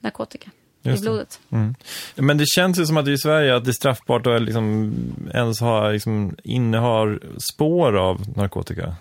narkotika 0.00 0.50
i 0.94 1.00
blodet. 1.00 1.40
Mm. 1.50 1.74
Men 2.14 2.38
det 2.38 2.46
känns 2.46 2.78
ju 2.78 2.86
som 2.86 2.96
att 2.96 3.08
i 3.08 3.18
Sverige 3.18 3.56
att 3.56 3.64
det 3.64 3.70
är 3.70 3.72
straffbart 3.72 4.26
att 4.26 4.42
liksom 4.42 4.94
ens 5.34 5.60
ha, 5.60 5.90
liksom, 5.90 6.36
innehar 6.44 7.20
spår 7.54 7.96
av 7.96 8.36
narkotika. 8.36 8.96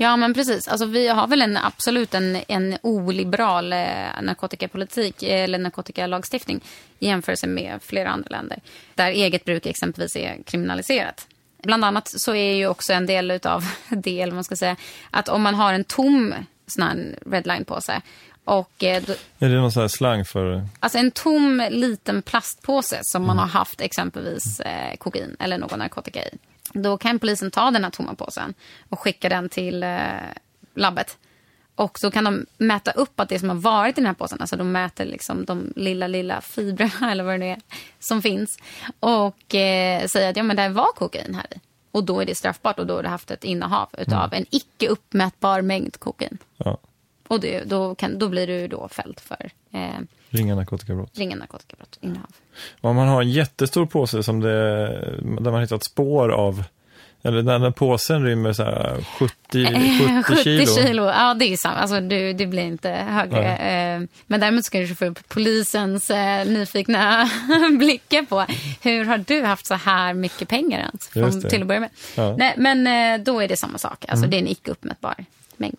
Ja, 0.00 0.16
men 0.16 0.34
precis. 0.34 0.68
Alltså, 0.68 0.86
vi 0.86 1.08
har 1.08 1.26
väl 1.26 1.42
en, 1.42 1.56
absolut 1.56 2.14
en, 2.14 2.38
en 2.48 2.78
oliberal 2.82 3.72
eh, 3.72 4.22
narkotikapolitik 4.22 5.22
eller 5.22 5.58
narkotikalagstiftning 5.58 6.60
i 6.98 7.06
jämförelse 7.06 7.46
med 7.46 7.78
flera 7.82 8.10
andra 8.10 8.28
länder. 8.28 8.58
Där 8.94 9.10
eget 9.10 9.44
bruk 9.44 9.66
exempelvis 9.66 10.16
är 10.16 10.42
kriminaliserat. 10.42 11.26
Bland 11.62 11.84
annat 11.84 12.08
så 12.08 12.34
är 12.34 12.54
ju 12.54 12.66
också 12.66 12.92
en 12.92 13.06
del 13.06 13.30
av 13.30 13.64
det, 13.88 14.26
man 14.26 14.44
ska 14.44 14.56
säga, 14.56 14.76
att 15.10 15.28
om 15.28 15.42
man 15.42 15.54
har 15.54 15.72
en 15.72 15.84
tom 15.84 16.34
sån 16.66 16.82
här 16.82 17.18
redline 17.26 17.64
på 17.64 17.80
sig 17.80 18.00
och, 18.44 18.84
eh, 18.84 19.02
då, 19.06 19.12
är 19.38 19.48
det 19.48 19.60
någon 19.60 19.72
sån 19.72 19.80
här 19.80 19.88
slang 19.88 20.24
för... 20.24 20.66
Alltså 20.80 20.98
en 20.98 21.10
tom 21.10 21.68
liten 21.70 22.22
plastpåse 22.22 22.98
som 23.02 23.22
man 23.22 23.36
mm. 23.36 23.38
har 23.38 23.48
haft 23.48 23.80
exempelvis 23.80 24.60
eh, 24.60 24.96
kokain 24.96 25.36
eller 25.38 25.58
någon 25.58 25.78
narkotika 25.78 26.20
i. 26.24 26.38
Då 26.82 26.98
kan 26.98 27.18
polisen 27.18 27.50
ta 27.50 27.70
den 27.70 27.84
här 27.84 27.90
tomma 27.90 28.14
påsen 28.14 28.54
och 28.88 29.00
skicka 29.00 29.28
den 29.28 29.48
till 29.48 29.82
eh, 29.82 30.08
labbet. 30.74 31.18
Och 31.74 31.98
så 31.98 32.10
kan 32.10 32.24
de 32.24 32.46
mäta 32.56 32.90
upp 32.90 33.20
att 33.20 33.28
det 33.28 33.38
som 33.38 33.48
har 33.48 33.56
varit 33.56 33.98
i 33.98 34.00
den 34.00 34.06
här 34.06 34.14
påsen, 34.14 34.40
alltså 34.40 34.56
de 34.56 34.72
mäter 34.72 35.04
liksom 35.04 35.44
de 35.44 35.72
lilla, 35.76 36.06
lilla 36.06 36.40
fibrerna 36.40 37.10
eller 37.12 37.24
vad 37.24 37.40
det 37.40 37.46
är 37.46 37.60
som 37.98 38.22
finns. 38.22 38.58
Och 39.00 39.54
eh, 39.54 40.06
säger 40.06 40.30
att 40.30 40.36
ja, 40.36 40.42
men 40.42 40.56
det 40.56 40.68
var 40.68 40.92
kokain 40.92 41.34
här 41.34 41.46
i. 41.56 41.60
Och 41.90 42.04
då 42.04 42.20
är 42.20 42.26
det 42.26 42.34
straffbart 42.34 42.78
och 42.78 42.86
då 42.86 42.94
har 42.94 43.02
du 43.02 43.08
haft 43.08 43.30
ett 43.30 43.44
innehav 43.44 43.88
av 43.92 44.12
mm. 44.12 44.30
en 44.32 44.46
icke 44.50 44.88
uppmätbar 44.88 45.62
mängd 45.62 45.96
kokain. 46.00 46.38
Ja. 46.56 46.78
Och 47.28 47.40
det, 47.40 47.64
då, 47.64 47.94
kan, 47.94 48.18
då 48.18 48.28
blir 48.28 48.46
du 48.46 48.68
då 48.68 48.88
fälld 48.88 49.20
för 49.20 49.50
eh, 49.72 50.00
ringa 50.30 50.54
narkotikabrott. 50.54 51.18
Ringa 51.18 51.36
narkotikabrott, 51.36 51.98
innehav. 52.00 52.30
Om 52.80 52.96
man 52.96 53.08
har 53.08 53.22
en 53.22 53.30
jättestor 53.30 53.86
påse 53.86 54.22
som 54.22 54.40
det, 54.40 54.86
där 55.40 55.50
man 55.50 55.60
hittat 55.60 55.84
spår 55.84 56.28
av 56.28 56.64
eller 57.22 57.42
den 57.42 57.62
här 57.62 57.70
påsen 57.70 58.24
rymmer 58.24 58.52
så 58.52 58.64
70, 59.18 59.34
70, 59.48 60.22
70 60.22 60.42
kilo. 60.44 60.66
kilo. 60.66 61.04
Ja, 61.04 61.34
det 61.34 61.52
är 61.52 61.56
samma. 61.56 61.74
Alltså, 61.74 62.00
du, 62.00 62.32
det 62.32 62.46
blir 62.46 62.62
inte 62.62 62.90
högre. 62.90 63.56
Eh, 63.56 64.00
men 64.26 64.40
däremot 64.40 64.64
ska 64.64 64.78
du 64.78 64.94
få 64.94 65.06
upp 65.06 65.28
polisens 65.28 66.10
eh, 66.10 66.46
nyfikna 66.46 67.30
blickar 67.78 68.22
på 68.22 68.46
hur 68.82 69.04
har 69.04 69.18
du 69.18 69.42
haft 69.42 69.66
så 69.66 69.74
här 69.74 70.14
mycket 70.14 70.48
pengar 70.48 70.78
ens? 70.78 71.08
Från, 71.08 71.50
till 71.50 71.60
att 71.62 71.68
börja 71.68 71.80
med. 71.80 71.90
Ja. 72.14 72.36
Nej, 72.36 72.54
men 72.56 72.86
eh, 72.86 73.24
då 73.24 73.40
är 73.40 73.48
det 73.48 73.56
samma 73.56 73.78
sak. 73.78 74.04
Alltså, 74.08 74.24
mm. 74.24 74.30
Det 74.30 74.36
är 74.36 74.38
en 74.38 74.48
icke 74.48 74.70
uppmätbar 74.70 75.14
mängd. 75.56 75.78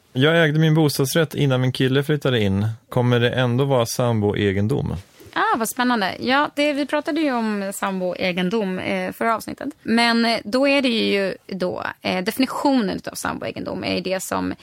Jag 0.13 0.43
ägde 0.43 0.59
min 0.59 0.73
bostadsrätt 0.73 1.35
innan 1.35 1.61
min 1.61 1.71
kille 1.71 2.03
flyttade 2.03 2.39
in. 2.39 2.67
Kommer 2.89 3.19
det 3.19 3.29
ändå 3.29 3.65
vara 3.65 3.85
samboegendom? 3.85 4.95
Ah, 5.33 5.57
vad 5.57 5.69
spännande. 5.69 6.15
Ja, 6.19 6.49
det, 6.55 6.73
vi 6.73 6.85
pratade 6.85 7.21
ju 7.21 7.33
om 7.33 7.71
samboegendom 7.75 8.79
eh, 8.79 9.11
förra 9.11 9.35
avsnittet. 9.35 9.69
Men 9.83 10.25
eh, 10.25 10.39
då 10.43 10.67
är 10.67 10.81
det 10.81 10.89
ju 10.89 11.35
då 11.47 11.83
eh, 12.01 12.23
definitionen 12.23 12.99
av 13.11 13.15
samboegendom 13.15 13.83
är 13.83 14.01
det 14.01 14.23
som 14.23 14.53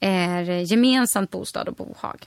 är 0.00 0.50
gemensamt 0.50 1.30
bostad 1.30 1.68
och 1.68 1.74
bohag. 1.74 2.26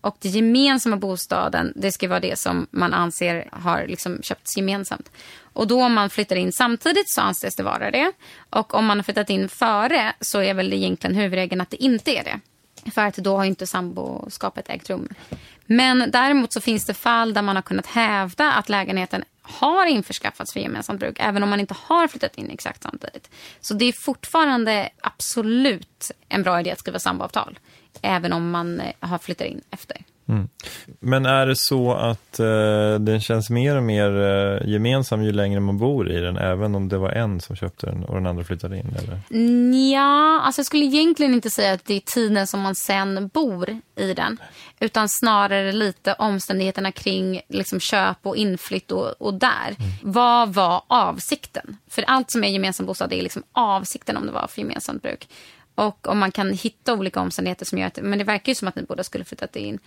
Och 0.00 0.16
den 0.20 0.32
gemensamma 0.32 0.96
bostaden, 0.96 1.72
det 1.76 1.92
ska 1.92 2.08
vara 2.08 2.20
det 2.20 2.38
som 2.38 2.66
man 2.70 2.94
anser 2.94 3.48
har 3.52 3.86
liksom 3.86 4.22
köpts 4.22 4.56
gemensamt. 4.56 5.10
Och 5.52 5.66
då 5.66 5.82
om 5.82 5.94
man 5.94 6.10
flyttar 6.10 6.36
in 6.36 6.52
samtidigt 6.52 7.10
så 7.10 7.20
anses 7.20 7.56
det 7.56 7.62
vara 7.62 7.90
det. 7.90 8.12
Och 8.50 8.74
om 8.74 8.86
man 8.86 8.98
har 8.98 9.02
flyttat 9.02 9.30
in 9.30 9.48
före 9.48 10.12
så 10.20 10.42
är 10.42 10.54
väl 10.54 10.72
egentligen 10.72 11.16
huvudregeln 11.16 11.60
att 11.60 11.70
det 11.70 11.84
inte 11.84 12.10
är 12.10 12.24
det. 12.24 12.40
För 12.90 13.02
att 13.02 13.16
då 13.16 13.36
har 13.36 13.44
inte 13.44 13.66
samboskapet 13.66 14.68
ägt 14.68 14.90
rum. 14.90 15.08
Men 15.66 16.10
däremot 16.10 16.52
så 16.52 16.60
finns 16.60 16.86
det 16.86 16.94
fall 16.94 17.34
där 17.34 17.42
man 17.42 17.56
har 17.56 17.62
kunnat 17.62 17.86
hävda 17.86 18.52
att 18.52 18.68
lägenheten 18.68 19.24
har 19.48 19.86
införskaffats 19.86 20.52
för 20.52 20.60
gemensamt 20.60 21.00
bruk, 21.00 21.16
även 21.20 21.42
om 21.42 21.48
man 21.48 21.60
inte 21.60 21.74
har 21.78 22.08
flyttat 22.08 22.38
in 22.38 22.50
exakt 22.50 22.82
samtidigt. 22.82 23.30
Så 23.60 23.74
det 23.74 23.84
är 23.84 23.92
fortfarande 24.04 24.88
absolut 25.00 26.10
en 26.28 26.42
bra 26.42 26.60
idé 26.60 26.70
att 26.70 26.78
skriva 26.78 26.98
samboavtal, 26.98 27.58
även 28.02 28.32
om 28.32 28.50
man 28.50 28.80
eh, 28.80 28.94
har 29.00 29.18
flyttat 29.18 29.46
in 29.46 29.60
efter. 29.70 29.96
Mm. 30.28 30.48
Men 31.00 31.26
är 31.26 31.46
det 31.46 31.56
så 31.56 31.92
att 31.92 32.40
eh, 32.40 32.94
den 33.00 33.20
känns 33.20 33.50
mer 33.50 33.76
och 33.76 33.82
mer 33.82 34.20
eh, 34.20 34.68
gemensam 34.68 35.22
ju 35.22 35.32
längre 35.32 35.60
man 35.60 35.78
bor 35.78 36.10
i 36.10 36.20
den, 36.20 36.36
även 36.36 36.74
om 36.74 36.88
det 36.88 36.98
var 36.98 37.10
en 37.10 37.40
som 37.40 37.56
köpte 37.56 37.86
den 37.86 38.04
och 38.04 38.14
den 38.14 38.26
andra 38.26 38.44
flyttade 38.44 38.78
in? 38.78 38.96
Eller? 38.98 39.20
Ja, 39.92 40.40
alltså 40.40 40.58
jag 40.58 40.66
skulle 40.66 40.84
egentligen 40.84 41.34
inte 41.34 41.50
säga 41.50 41.72
att 41.72 41.84
det 41.84 41.94
är 41.94 42.00
tiden 42.00 42.46
som 42.46 42.60
man 42.60 42.74
sen 42.74 43.28
bor 43.28 43.80
i 43.96 44.14
den, 44.14 44.38
utan 44.80 45.08
snarare 45.08 45.72
lite 45.72 46.12
omständigheterna 46.12 46.92
kring 46.92 47.40
liksom, 47.48 47.80
köp 47.80 48.18
och 48.22 48.36
inflytt 48.36 48.92
och, 48.92 49.22
och 49.22 49.34
där. 49.34 49.76
Mm. 49.78 49.90
Vad 50.02 50.54
var 50.54 50.82
avsikten? 50.86 51.76
För 51.90 52.02
allt 52.02 52.30
som 52.30 52.44
är 52.44 52.48
gemensam 52.48 52.86
bostad 52.86 53.12
är 53.12 53.22
liksom 53.22 53.42
avsikten 53.52 54.16
om 54.16 54.26
det 54.26 54.32
var 54.32 54.46
för 54.46 54.60
gemensamt 54.60 55.02
bruk. 55.02 55.28
Och 55.78 56.08
om 56.08 56.18
man 56.18 56.32
kan 56.32 56.52
hitta 56.52 56.94
olika 56.94 57.20
omständigheter 57.20 57.66
som 57.66 57.78
gör 57.78 57.86
att 57.86 57.98
men 58.02 58.18
det 58.18 58.24
verkar 58.24 58.50
ju 58.50 58.54
som 58.54 58.68
att 58.68 58.76
ni 58.76 58.82
båda 58.82 59.04
skulle 59.04 59.24
flyttat 59.24 59.56
in. 59.56 59.78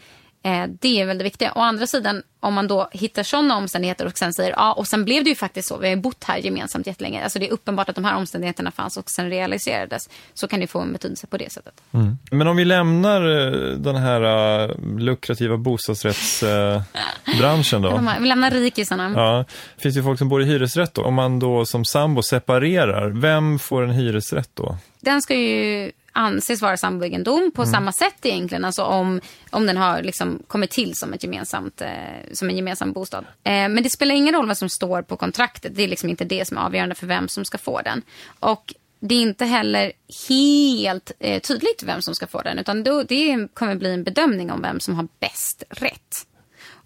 Eh, 0.43 0.63
det 0.79 1.01
är 1.01 1.05
väl 1.05 1.17
det 1.17 1.23
viktiga. 1.23 1.51
Å 1.55 1.59
andra 1.59 1.87
sidan, 1.87 2.23
om 2.39 2.53
man 2.53 2.67
då 2.67 2.89
hittar 2.91 3.23
sådana 3.23 3.57
omständigheter 3.57 4.05
och 4.05 4.17
sen 4.17 4.33
säger 4.33 4.51
ja, 4.51 4.73
och 4.73 4.87
sen 4.87 5.05
blev 5.05 5.23
det 5.23 5.29
ju 5.29 5.35
faktiskt 5.35 5.67
så. 5.67 5.77
Vi 5.77 5.89
har 5.89 5.95
bott 5.95 6.23
här 6.23 6.37
gemensamt 6.37 6.87
jättelänge. 6.87 7.23
Alltså 7.23 7.39
det 7.39 7.47
är 7.47 7.51
uppenbart 7.51 7.89
att 7.89 7.95
de 7.95 8.05
här 8.05 8.15
omständigheterna 8.15 8.71
fanns 8.71 8.97
och 8.97 9.09
sen 9.09 9.29
realiserades. 9.29 10.09
Så 10.33 10.47
kan 10.47 10.59
det 10.59 10.67
få 10.67 10.79
en 10.79 10.93
betydelse 10.93 11.27
på 11.27 11.37
det 11.37 11.51
sättet. 11.51 11.73
Mm. 11.91 12.17
Men 12.31 12.47
om 12.47 12.57
vi 12.57 12.65
lämnar 12.65 13.21
eh, 13.21 13.51
den 13.77 13.95
här 13.95 14.21
uh, 14.21 14.71
lukrativa 14.97 15.57
bostadsrättsbranschen 15.57 17.85
uh, 17.85 17.91
då. 17.91 18.01
vi 18.19 18.27
lämnar 18.27 18.51
rikisarna. 18.51 19.13
Ja, 19.15 19.45
finns 19.77 19.97
ju 19.97 20.03
folk 20.03 20.19
som 20.19 20.29
bor 20.29 20.41
i 20.41 20.45
hyresrätt 20.45 20.93
då. 20.93 21.03
Om 21.03 21.13
man 21.13 21.39
då 21.39 21.65
som 21.65 21.85
sambo 21.85 22.23
separerar, 22.23 23.09
vem 23.09 23.59
får 23.59 23.83
en 23.83 23.91
hyresrätt 23.91 24.49
då? 24.53 24.77
Den 24.99 25.21
ska 25.21 25.35
ju 25.35 25.91
anses 26.11 26.61
vara 26.61 26.77
samboegendom 26.77 27.51
på 27.55 27.61
mm. 27.61 27.71
samma 27.71 27.91
sätt 27.91 28.25
egentligen. 28.25 28.65
Alltså 28.65 28.83
om, 28.83 29.21
om 29.49 29.65
den 29.65 29.77
har 29.77 30.01
liksom 30.01 30.43
kommit 30.47 30.71
till 30.71 30.95
som, 30.95 31.13
ett 31.13 31.23
gemensamt, 31.23 31.81
eh, 31.81 31.89
som 32.33 32.49
en 32.49 32.55
gemensam 32.55 32.93
bostad. 32.93 33.25
Eh, 33.43 33.51
men 33.51 33.83
det 33.83 33.89
spelar 33.89 34.15
ingen 34.15 34.35
roll 34.35 34.47
vad 34.47 34.57
som 34.57 34.69
står 34.69 35.01
på 35.01 35.17
kontraktet. 35.17 35.75
Det 35.75 35.83
är 35.83 35.87
liksom 35.87 36.09
inte 36.09 36.25
det 36.25 36.47
som 36.47 36.57
är 36.57 36.61
avgörande 36.61 36.95
för 36.95 37.07
vem 37.07 37.27
som 37.27 37.45
ska 37.45 37.57
få 37.57 37.81
den. 37.81 38.01
Och 38.39 38.73
det 38.99 39.15
är 39.15 39.21
inte 39.21 39.45
heller 39.45 39.91
helt 40.29 41.11
eh, 41.19 41.41
tydligt 41.41 41.83
vem 41.83 42.01
som 42.01 42.15
ska 42.15 42.27
få 42.27 42.41
den. 42.41 42.59
Utan 42.59 42.83
då, 42.83 43.03
det 43.03 43.47
kommer 43.53 43.75
bli 43.75 43.93
en 43.93 44.03
bedömning 44.03 44.51
om 44.51 44.61
vem 44.61 44.79
som 44.79 44.95
har 44.95 45.07
bäst 45.19 45.63
rätt. 45.69 46.27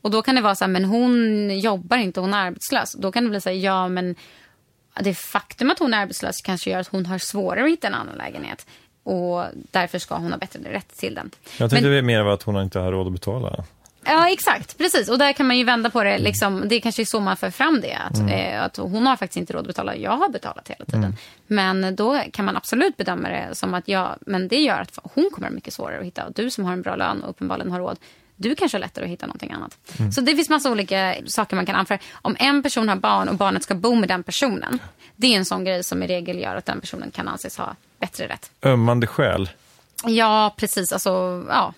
Och 0.01 0.11
då 0.11 0.21
kan 0.21 0.35
det 0.35 0.41
vara 0.41 0.55
så 0.55 0.63
här, 0.63 0.71
men 0.71 0.85
hon 0.85 1.49
jobbar 1.59 1.97
inte, 1.97 2.19
hon 2.19 2.33
är 2.33 2.47
arbetslös. 2.47 2.93
Då 2.93 3.11
kan 3.11 3.23
det 3.23 3.29
bli 3.29 3.41
så 3.41 3.49
här, 3.49 3.55
ja 3.55 3.87
men 3.87 4.15
det 4.99 5.13
faktum 5.13 5.71
att 5.71 5.79
hon 5.79 5.93
är 5.93 6.01
arbetslös 6.01 6.41
kanske 6.41 6.69
gör 6.69 6.79
att 6.79 6.87
hon 6.87 7.05
har 7.05 7.17
svårare 7.17 7.65
att 7.65 7.71
hitta 7.71 7.87
en 7.87 7.93
annan 7.93 8.17
lägenhet. 8.17 8.67
Och 9.05 9.43
därför 9.53 9.99
ska 9.99 10.15
hon 10.15 10.31
ha 10.31 10.37
bättre 10.37 10.59
rätt 10.73 10.97
till 10.97 11.15
den. 11.15 11.31
Jag 11.57 11.69
tänkte 11.69 11.89
Men, 11.89 12.05
mer 12.05 12.19
av 12.19 12.29
att 12.29 12.43
hon 12.43 12.61
inte 12.61 12.79
har 12.79 12.91
råd 12.91 13.07
att 13.07 13.13
betala. 13.13 13.63
Ja, 14.05 14.29
exakt. 14.29 14.77
Precis. 14.77 15.09
Och 15.09 15.17
där 15.17 15.33
kan 15.33 15.47
man 15.47 15.57
ju 15.57 15.63
vända 15.63 15.89
på 15.89 16.03
det. 16.03 16.17
Liksom, 16.17 16.63
det 16.65 16.75
är 16.75 16.79
kanske 16.79 17.01
är 17.01 17.05
så 17.05 17.19
man 17.19 17.37
för 17.37 17.49
fram 17.49 17.81
det. 17.81 17.95
Att, 17.95 18.31
eh, 18.31 18.63
att 18.63 18.77
hon 18.77 19.07
har 19.07 19.15
faktiskt 19.15 19.37
inte 19.37 19.53
råd 19.53 19.61
att 19.61 19.67
betala. 19.67 19.95
Jag 19.95 20.17
har 20.17 20.29
betalat 20.29 20.69
hela 20.69 20.85
tiden. 20.85 21.15
Men 21.47 21.95
då 21.95 22.21
kan 22.33 22.45
man 22.45 22.57
absolut 22.57 22.97
bedöma 22.97 23.29
det 23.29 23.49
som 23.51 23.73
att 23.73 23.87
ja, 23.87 24.15
men 24.21 24.47
det 24.47 24.59
gör 24.59 24.79
att 24.79 24.99
hon 25.03 25.29
kommer 25.33 25.49
mycket 25.49 25.73
svårare 25.73 25.99
att 25.99 26.05
hitta. 26.05 26.25
Och 26.25 26.33
du 26.33 26.49
som 26.49 26.65
har 26.65 26.73
en 26.73 26.81
bra 26.81 26.95
lön 26.95 27.23
och 27.23 27.29
uppenbarligen 27.29 27.71
har 27.71 27.79
råd. 27.79 27.97
Du 28.35 28.55
kanske 28.55 28.77
har 28.77 28.79
lättare 28.79 29.05
att 29.05 29.11
hitta 29.11 29.25
någonting 29.25 29.51
annat. 29.51 29.77
Så 30.15 30.21
det 30.21 30.35
finns 30.35 30.49
massa 30.49 30.71
olika 30.71 31.15
saker 31.25 31.55
man 31.55 31.65
kan 31.65 31.75
anföra. 31.75 31.99
Om 32.13 32.35
en 32.39 32.63
person 32.63 32.89
har 32.89 32.95
barn 32.95 33.29
och 33.29 33.35
barnet 33.35 33.63
ska 33.63 33.75
bo 33.75 33.95
med 33.95 34.09
den 34.09 34.23
personen. 34.23 34.79
Det 35.15 35.27
är 35.27 35.37
en 35.37 35.45
sån 35.45 35.63
grej 35.63 35.83
som 35.83 36.03
i 36.03 36.07
regel 36.07 36.39
gör 36.39 36.55
att 36.55 36.65
den 36.65 36.81
personen 36.81 37.11
kan 37.11 37.27
anses 37.27 37.57
ha 37.57 37.75
bättre 37.99 38.27
rätt. 38.27 38.51
Ömmande 38.63 39.07
skäl. 39.07 39.49
Ja, 40.05 40.55
precis. 40.57 40.93
Alltså, 40.93 41.43
ja. 41.49 41.73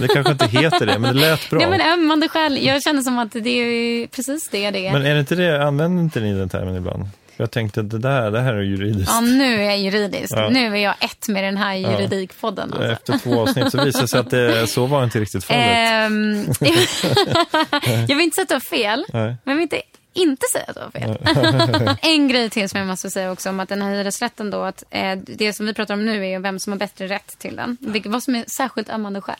Det 0.00 0.08
kanske 0.08 0.32
inte 0.32 0.46
heter 0.46 0.86
det, 0.86 0.98
men 0.98 1.14
det 1.14 1.20
lät 1.20 1.50
bra. 1.50 1.62
Ja, 1.62 1.70
men 1.70 1.80
ömmande 1.80 2.28
skäl. 2.28 2.64
Jag 2.64 2.82
känner 2.82 3.02
som 3.02 3.18
att 3.18 3.32
det 3.32 3.50
är 3.50 4.06
precis 4.06 4.48
det 4.48 4.70
det 4.70 4.86
är. 4.86 4.92
Men 4.92 5.06
är 5.06 5.14
det 5.14 5.20
inte 5.20 5.34
det, 5.34 5.66
använder 5.66 6.02
inte 6.02 6.20
ni 6.20 6.32
den 6.32 6.48
termen 6.48 6.76
ibland? 6.76 7.04
Jag 7.36 7.50
tänkte 7.50 7.80
att 7.80 7.90
det 7.90 7.98
där, 7.98 8.30
det 8.30 8.40
här 8.40 8.54
är 8.54 8.62
juridiskt. 8.62 9.10
Ja, 9.10 9.20
nu 9.20 9.54
är 9.54 9.62
jag 9.62 9.78
juridisk. 9.78 10.32
Ja. 10.36 10.48
Nu 10.48 10.66
är 10.66 10.82
jag 10.82 10.94
ett 11.00 11.28
med 11.28 11.44
den 11.44 11.56
här 11.56 11.74
juridikpodden. 11.74 12.72
Alltså. 12.72 12.92
Efter 12.92 13.18
två 13.18 13.40
avsnitt 13.40 13.72
så 13.72 13.84
visade 13.84 14.04
det 14.04 14.08
sig 14.08 14.20
att 14.20 14.30
det, 14.30 14.66
så 14.66 14.86
var 14.86 15.04
inte 15.04 15.20
riktigt 15.20 15.44
fallet. 15.44 15.66
Ehm, 15.66 16.46
jag 18.08 18.16
vill 18.16 18.20
inte 18.20 18.34
säga 18.34 18.42
att 18.42 18.48
du 18.48 18.54
har 18.54 18.78
fel, 18.78 19.04
Nej. 19.12 19.22
men 19.22 19.38
jag 19.44 19.54
vill 19.54 19.62
inte 19.62 19.82
inte 20.16 20.46
säga 20.52 20.64
att 20.68 20.74
du 20.74 20.80
har 20.80 20.90
fel. 20.90 21.96
en 22.02 22.28
grej 22.28 22.50
till 22.50 22.68
som 22.68 22.78
jag 22.78 22.86
måste 22.86 23.10
säga 23.10 23.32
också 23.32 23.50
om 23.50 23.60
att 23.60 23.68
den 23.68 23.82
här 23.82 23.90
hyresrätten 23.90 24.50
då, 24.50 24.62
att 24.62 24.84
eh, 24.90 25.16
det 25.16 25.52
som 25.52 25.66
vi 25.66 25.74
pratar 25.74 25.94
om 25.94 26.06
nu 26.06 26.24
är 26.24 26.30
ju 26.30 26.38
vem 26.38 26.58
som 26.58 26.72
har 26.72 26.78
bättre 26.78 27.06
rätt 27.06 27.38
till 27.38 27.56
den. 27.56 27.76
Vilket, 27.80 28.12
vad 28.12 28.22
som 28.22 28.34
är 28.34 28.44
särskilt 28.56 28.90
ömmande 28.90 29.20
skäl. 29.20 29.36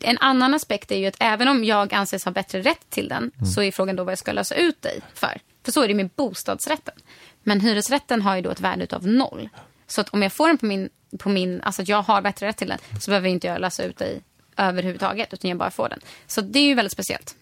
En 0.00 0.18
annan 0.18 0.54
aspekt 0.54 0.92
är 0.92 0.96
ju 0.96 1.06
att 1.06 1.16
även 1.20 1.48
om 1.48 1.64
jag 1.64 1.94
anses 1.94 2.24
ha 2.24 2.32
bättre 2.32 2.60
rätt 2.60 2.90
till 2.90 3.08
den 3.08 3.30
så 3.54 3.62
är 3.62 3.72
frågan 3.72 3.96
då 3.96 4.04
vad 4.04 4.12
jag 4.12 4.18
ska 4.18 4.32
lösa 4.32 4.54
ut 4.54 4.82
dig 4.82 5.00
för. 5.14 5.40
För 5.64 5.72
så 5.72 5.82
är 5.82 5.88
det 5.88 5.94
med 5.94 6.10
bostadsrätten. 6.16 6.94
Men 7.42 7.60
hyresrätten 7.60 8.22
har 8.22 8.36
ju 8.36 8.42
då 8.42 8.50
ett 8.50 8.60
värde 8.60 8.96
av 8.96 9.06
noll. 9.06 9.48
Så 9.86 10.00
att 10.00 10.08
om 10.08 10.22
jag 10.22 10.32
får 10.32 10.48
den 10.48 10.58
på 10.58 10.66
min, 10.66 10.88
på 11.18 11.28
min 11.28 11.60
alltså 11.60 11.82
att 11.82 11.88
jag 11.88 12.02
har 12.02 12.22
bättre 12.22 12.46
rätt 12.46 12.56
till 12.56 12.68
den 12.68 12.78
så 13.00 13.10
behöver 13.10 13.28
inte 13.28 13.46
jag 13.46 13.60
lösa 13.60 13.84
ut 13.84 13.98
dig 13.98 14.20
överhuvudtaget 14.56 15.32
utan 15.32 15.50
jag 15.50 15.58
bara 15.58 15.70
får 15.70 15.88
den. 15.88 16.00
Så 16.26 16.40
det 16.40 16.58
är 16.58 16.66
ju 16.66 16.74
väldigt 16.74 16.92
speciellt. 16.92 17.34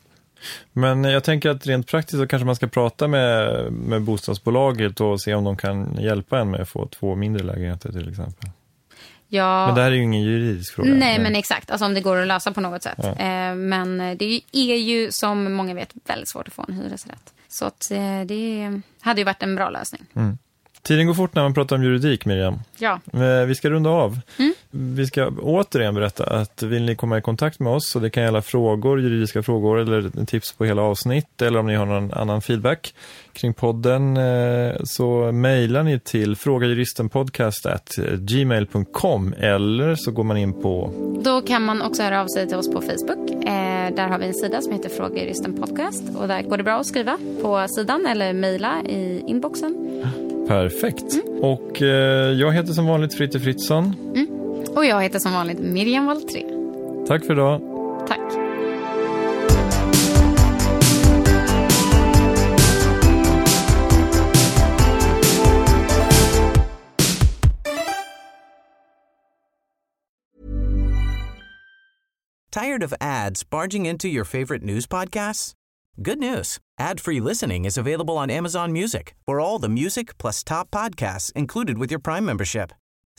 Men 0.73 1.05
jag 1.05 1.25
tänker 1.25 1.51
att 1.51 1.67
rent 1.67 1.87
praktiskt 1.87 2.19
så 2.19 2.27
kanske 2.27 2.47
man 2.47 2.57
ska 2.57 2.67
prata 2.67 3.09
med, 3.09 3.73
med 3.73 4.03
bostadsbolaget 4.03 5.01
och 5.01 5.21
se 5.21 5.35
om 5.35 5.45
de 5.45 5.57
kan 5.57 5.99
hjälpa 6.01 6.39
en 6.39 6.51
med 6.51 6.61
att 6.61 6.69
få 6.69 6.87
två 6.87 7.15
mindre 7.15 7.43
lägenheter 7.43 7.93
till 7.93 8.09
exempel. 8.09 8.51
Jag... 9.33 9.66
Men 9.66 9.75
det 9.75 9.83
här 9.83 9.90
är 9.90 9.95
ju 9.95 10.03
ingen 10.03 10.23
juridisk 10.23 10.75
fråga. 10.75 10.95
Nej, 10.95 11.19
men 11.19 11.37
exakt. 11.37 11.71
Alltså 11.71 11.85
om 11.87 11.95
det 11.95 12.01
går 12.01 12.16
att 12.16 12.27
lösa 12.27 12.53
på 12.53 12.61
något 12.61 12.83
sätt. 12.83 13.05
Eh, 13.05 13.55
men 13.55 13.99
det 14.19 14.40
är 14.53 14.77
ju 14.77 15.12
som 15.12 15.53
många 15.53 15.75
vet 15.75 15.93
väldigt 16.07 16.29
svårt 16.29 16.49
att 16.49 16.55
få 16.55 16.64
en 16.69 16.75
hyresrätt. 16.75 17.33
Så 17.49 17.64
att, 17.64 17.90
eh, 17.90 18.21
det 18.27 18.81
hade 19.01 19.21
ju 19.21 19.25
varit 19.25 19.43
en 19.43 19.55
bra 19.57 19.71
lösning. 19.71 20.03
Tiden 20.83 21.07
går 21.07 21.14
fort 21.14 21.35
när 21.35 21.43
man 21.43 21.55
pratar 21.55 21.77
om 21.77 21.83
juridik, 21.85 22.25
Miriam. 22.27 22.61
Ja. 22.79 23.01
Eh, 23.12 23.47
Vi 23.47 23.55
ska 23.55 23.71
runda 23.71 23.90
av. 23.90 24.21
Mm. 24.38 24.55
Vi 24.72 25.06
ska 25.06 25.28
återigen 25.28 25.94
berätta 25.94 26.24
att 26.24 26.62
vill 26.62 26.83
ni 26.83 26.96
komma 26.96 27.18
i 27.18 27.22
kontakt 27.22 27.61
med 27.61 27.72
oss, 27.72 27.90
så 27.90 27.98
det 27.98 28.11
kan 28.11 28.22
gälla 28.22 28.42
frågor, 28.42 29.00
juridiska 29.00 29.42
frågor 29.42 29.78
eller 29.78 30.26
tips 30.26 30.52
på 30.52 30.64
hela 30.64 30.83
avsnitt 30.83 31.42
eller 31.42 31.59
om 31.59 31.66
ni 31.66 31.74
har 31.74 31.87
någon 31.87 32.12
annan 32.12 32.42
feedback 32.42 32.94
kring 33.33 33.54
podden 33.54 34.16
eh, 34.16 34.72
så 34.85 35.33
mejlar 35.33 35.83
ni 35.83 36.00
till 36.00 36.37
frågajuristenpodcast@gmail.com 36.37 39.35
eller 39.38 39.94
så 39.94 40.11
går 40.11 40.24
man 40.24 40.37
in 40.37 40.62
på 40.62 40.92
Då 41.24 41.40
kan 41.40 41.62
man 41.62 41.83
också 41.83 42.02
höra 42.02 42.20
av 42.20 42.26
sig 42.26 42.48
till 42.48 42.56
oss 42.56 42.72
på 42.72 42.80
Facebook. 42.80 43.30
Eh, 43.30 43.94
där 43.94 44.09
har 44.09 44.18
vi 44.18 44.26
en 44.26 44.35
sida 44.35 44.61
som 44.61 44.72
heter 44.72 44.88
Fråga 44.88 45.22
Juristen 45.22 45.56
Podcast. 45.56 46.02
Och 46.16 46.28
där 46.28 46.42
går 46.42 46.56
det 46.56 46.62
bra 46.62 46.80
att 46.80 46.87
skriva 46.87 47.18
på 47.42 47.66
sidan 47.68 48.06
eller 48.06 48.33
mejla 48.33 48.83
i 48.83 49.24
inboxen. 49.26 49.76
Perfekt. 50.48 51.12
Mm. 51.12 51.24
Och 51.42 51.83
eh, 51.83 52.33
jag 52.33 52.52
heter 52.52 52.72
som 52.72 52.87
vanligt 52.87 53.14
Fritte 53.14 53.40
Fritzson. 53.40 53.94
Och 54.76 54.85
jag 54.85 55.02
heter 55.02 55.18
som 55.18 55.33
vanligt 55.33 55.59
Miriam 55.59 56.06
Valtré. 56.06 56.44
Tack 57.06 57.24
för 57.24 57.33
idag. 57.33 57.61
Tack. 58.09 58.20
Tired 72.52 72.83
of 72.83 72.92
ads 73.00 73.44
barging 73.44 73.87
into 73.87 74.09
your 74.09 74.24
favorite 74.24 74.62
news 74.62 74.87
podcasts? 74.87 75.52
Good 76.02 76.18
news. 76.18 76.59
Ad-free 76.80 77.20
listening 77.20 77.64
is 77.64 77.78
available 77.78 78.18
on 78.18 78.30
Amazon 78.30 78.72
Music 78.72 79.14
for 79.26 79.38
all 79.40 79.61
the 79.61 79.68
music 79.68 80.18
plus 80.18 80.42
top 80.42 80.70
podcasts 80.70 81.33
included 81.33 81.78
with 81.78 81.90
your 81.90 82.00
Prime 82.00 82.24
membership. 82.24 82.72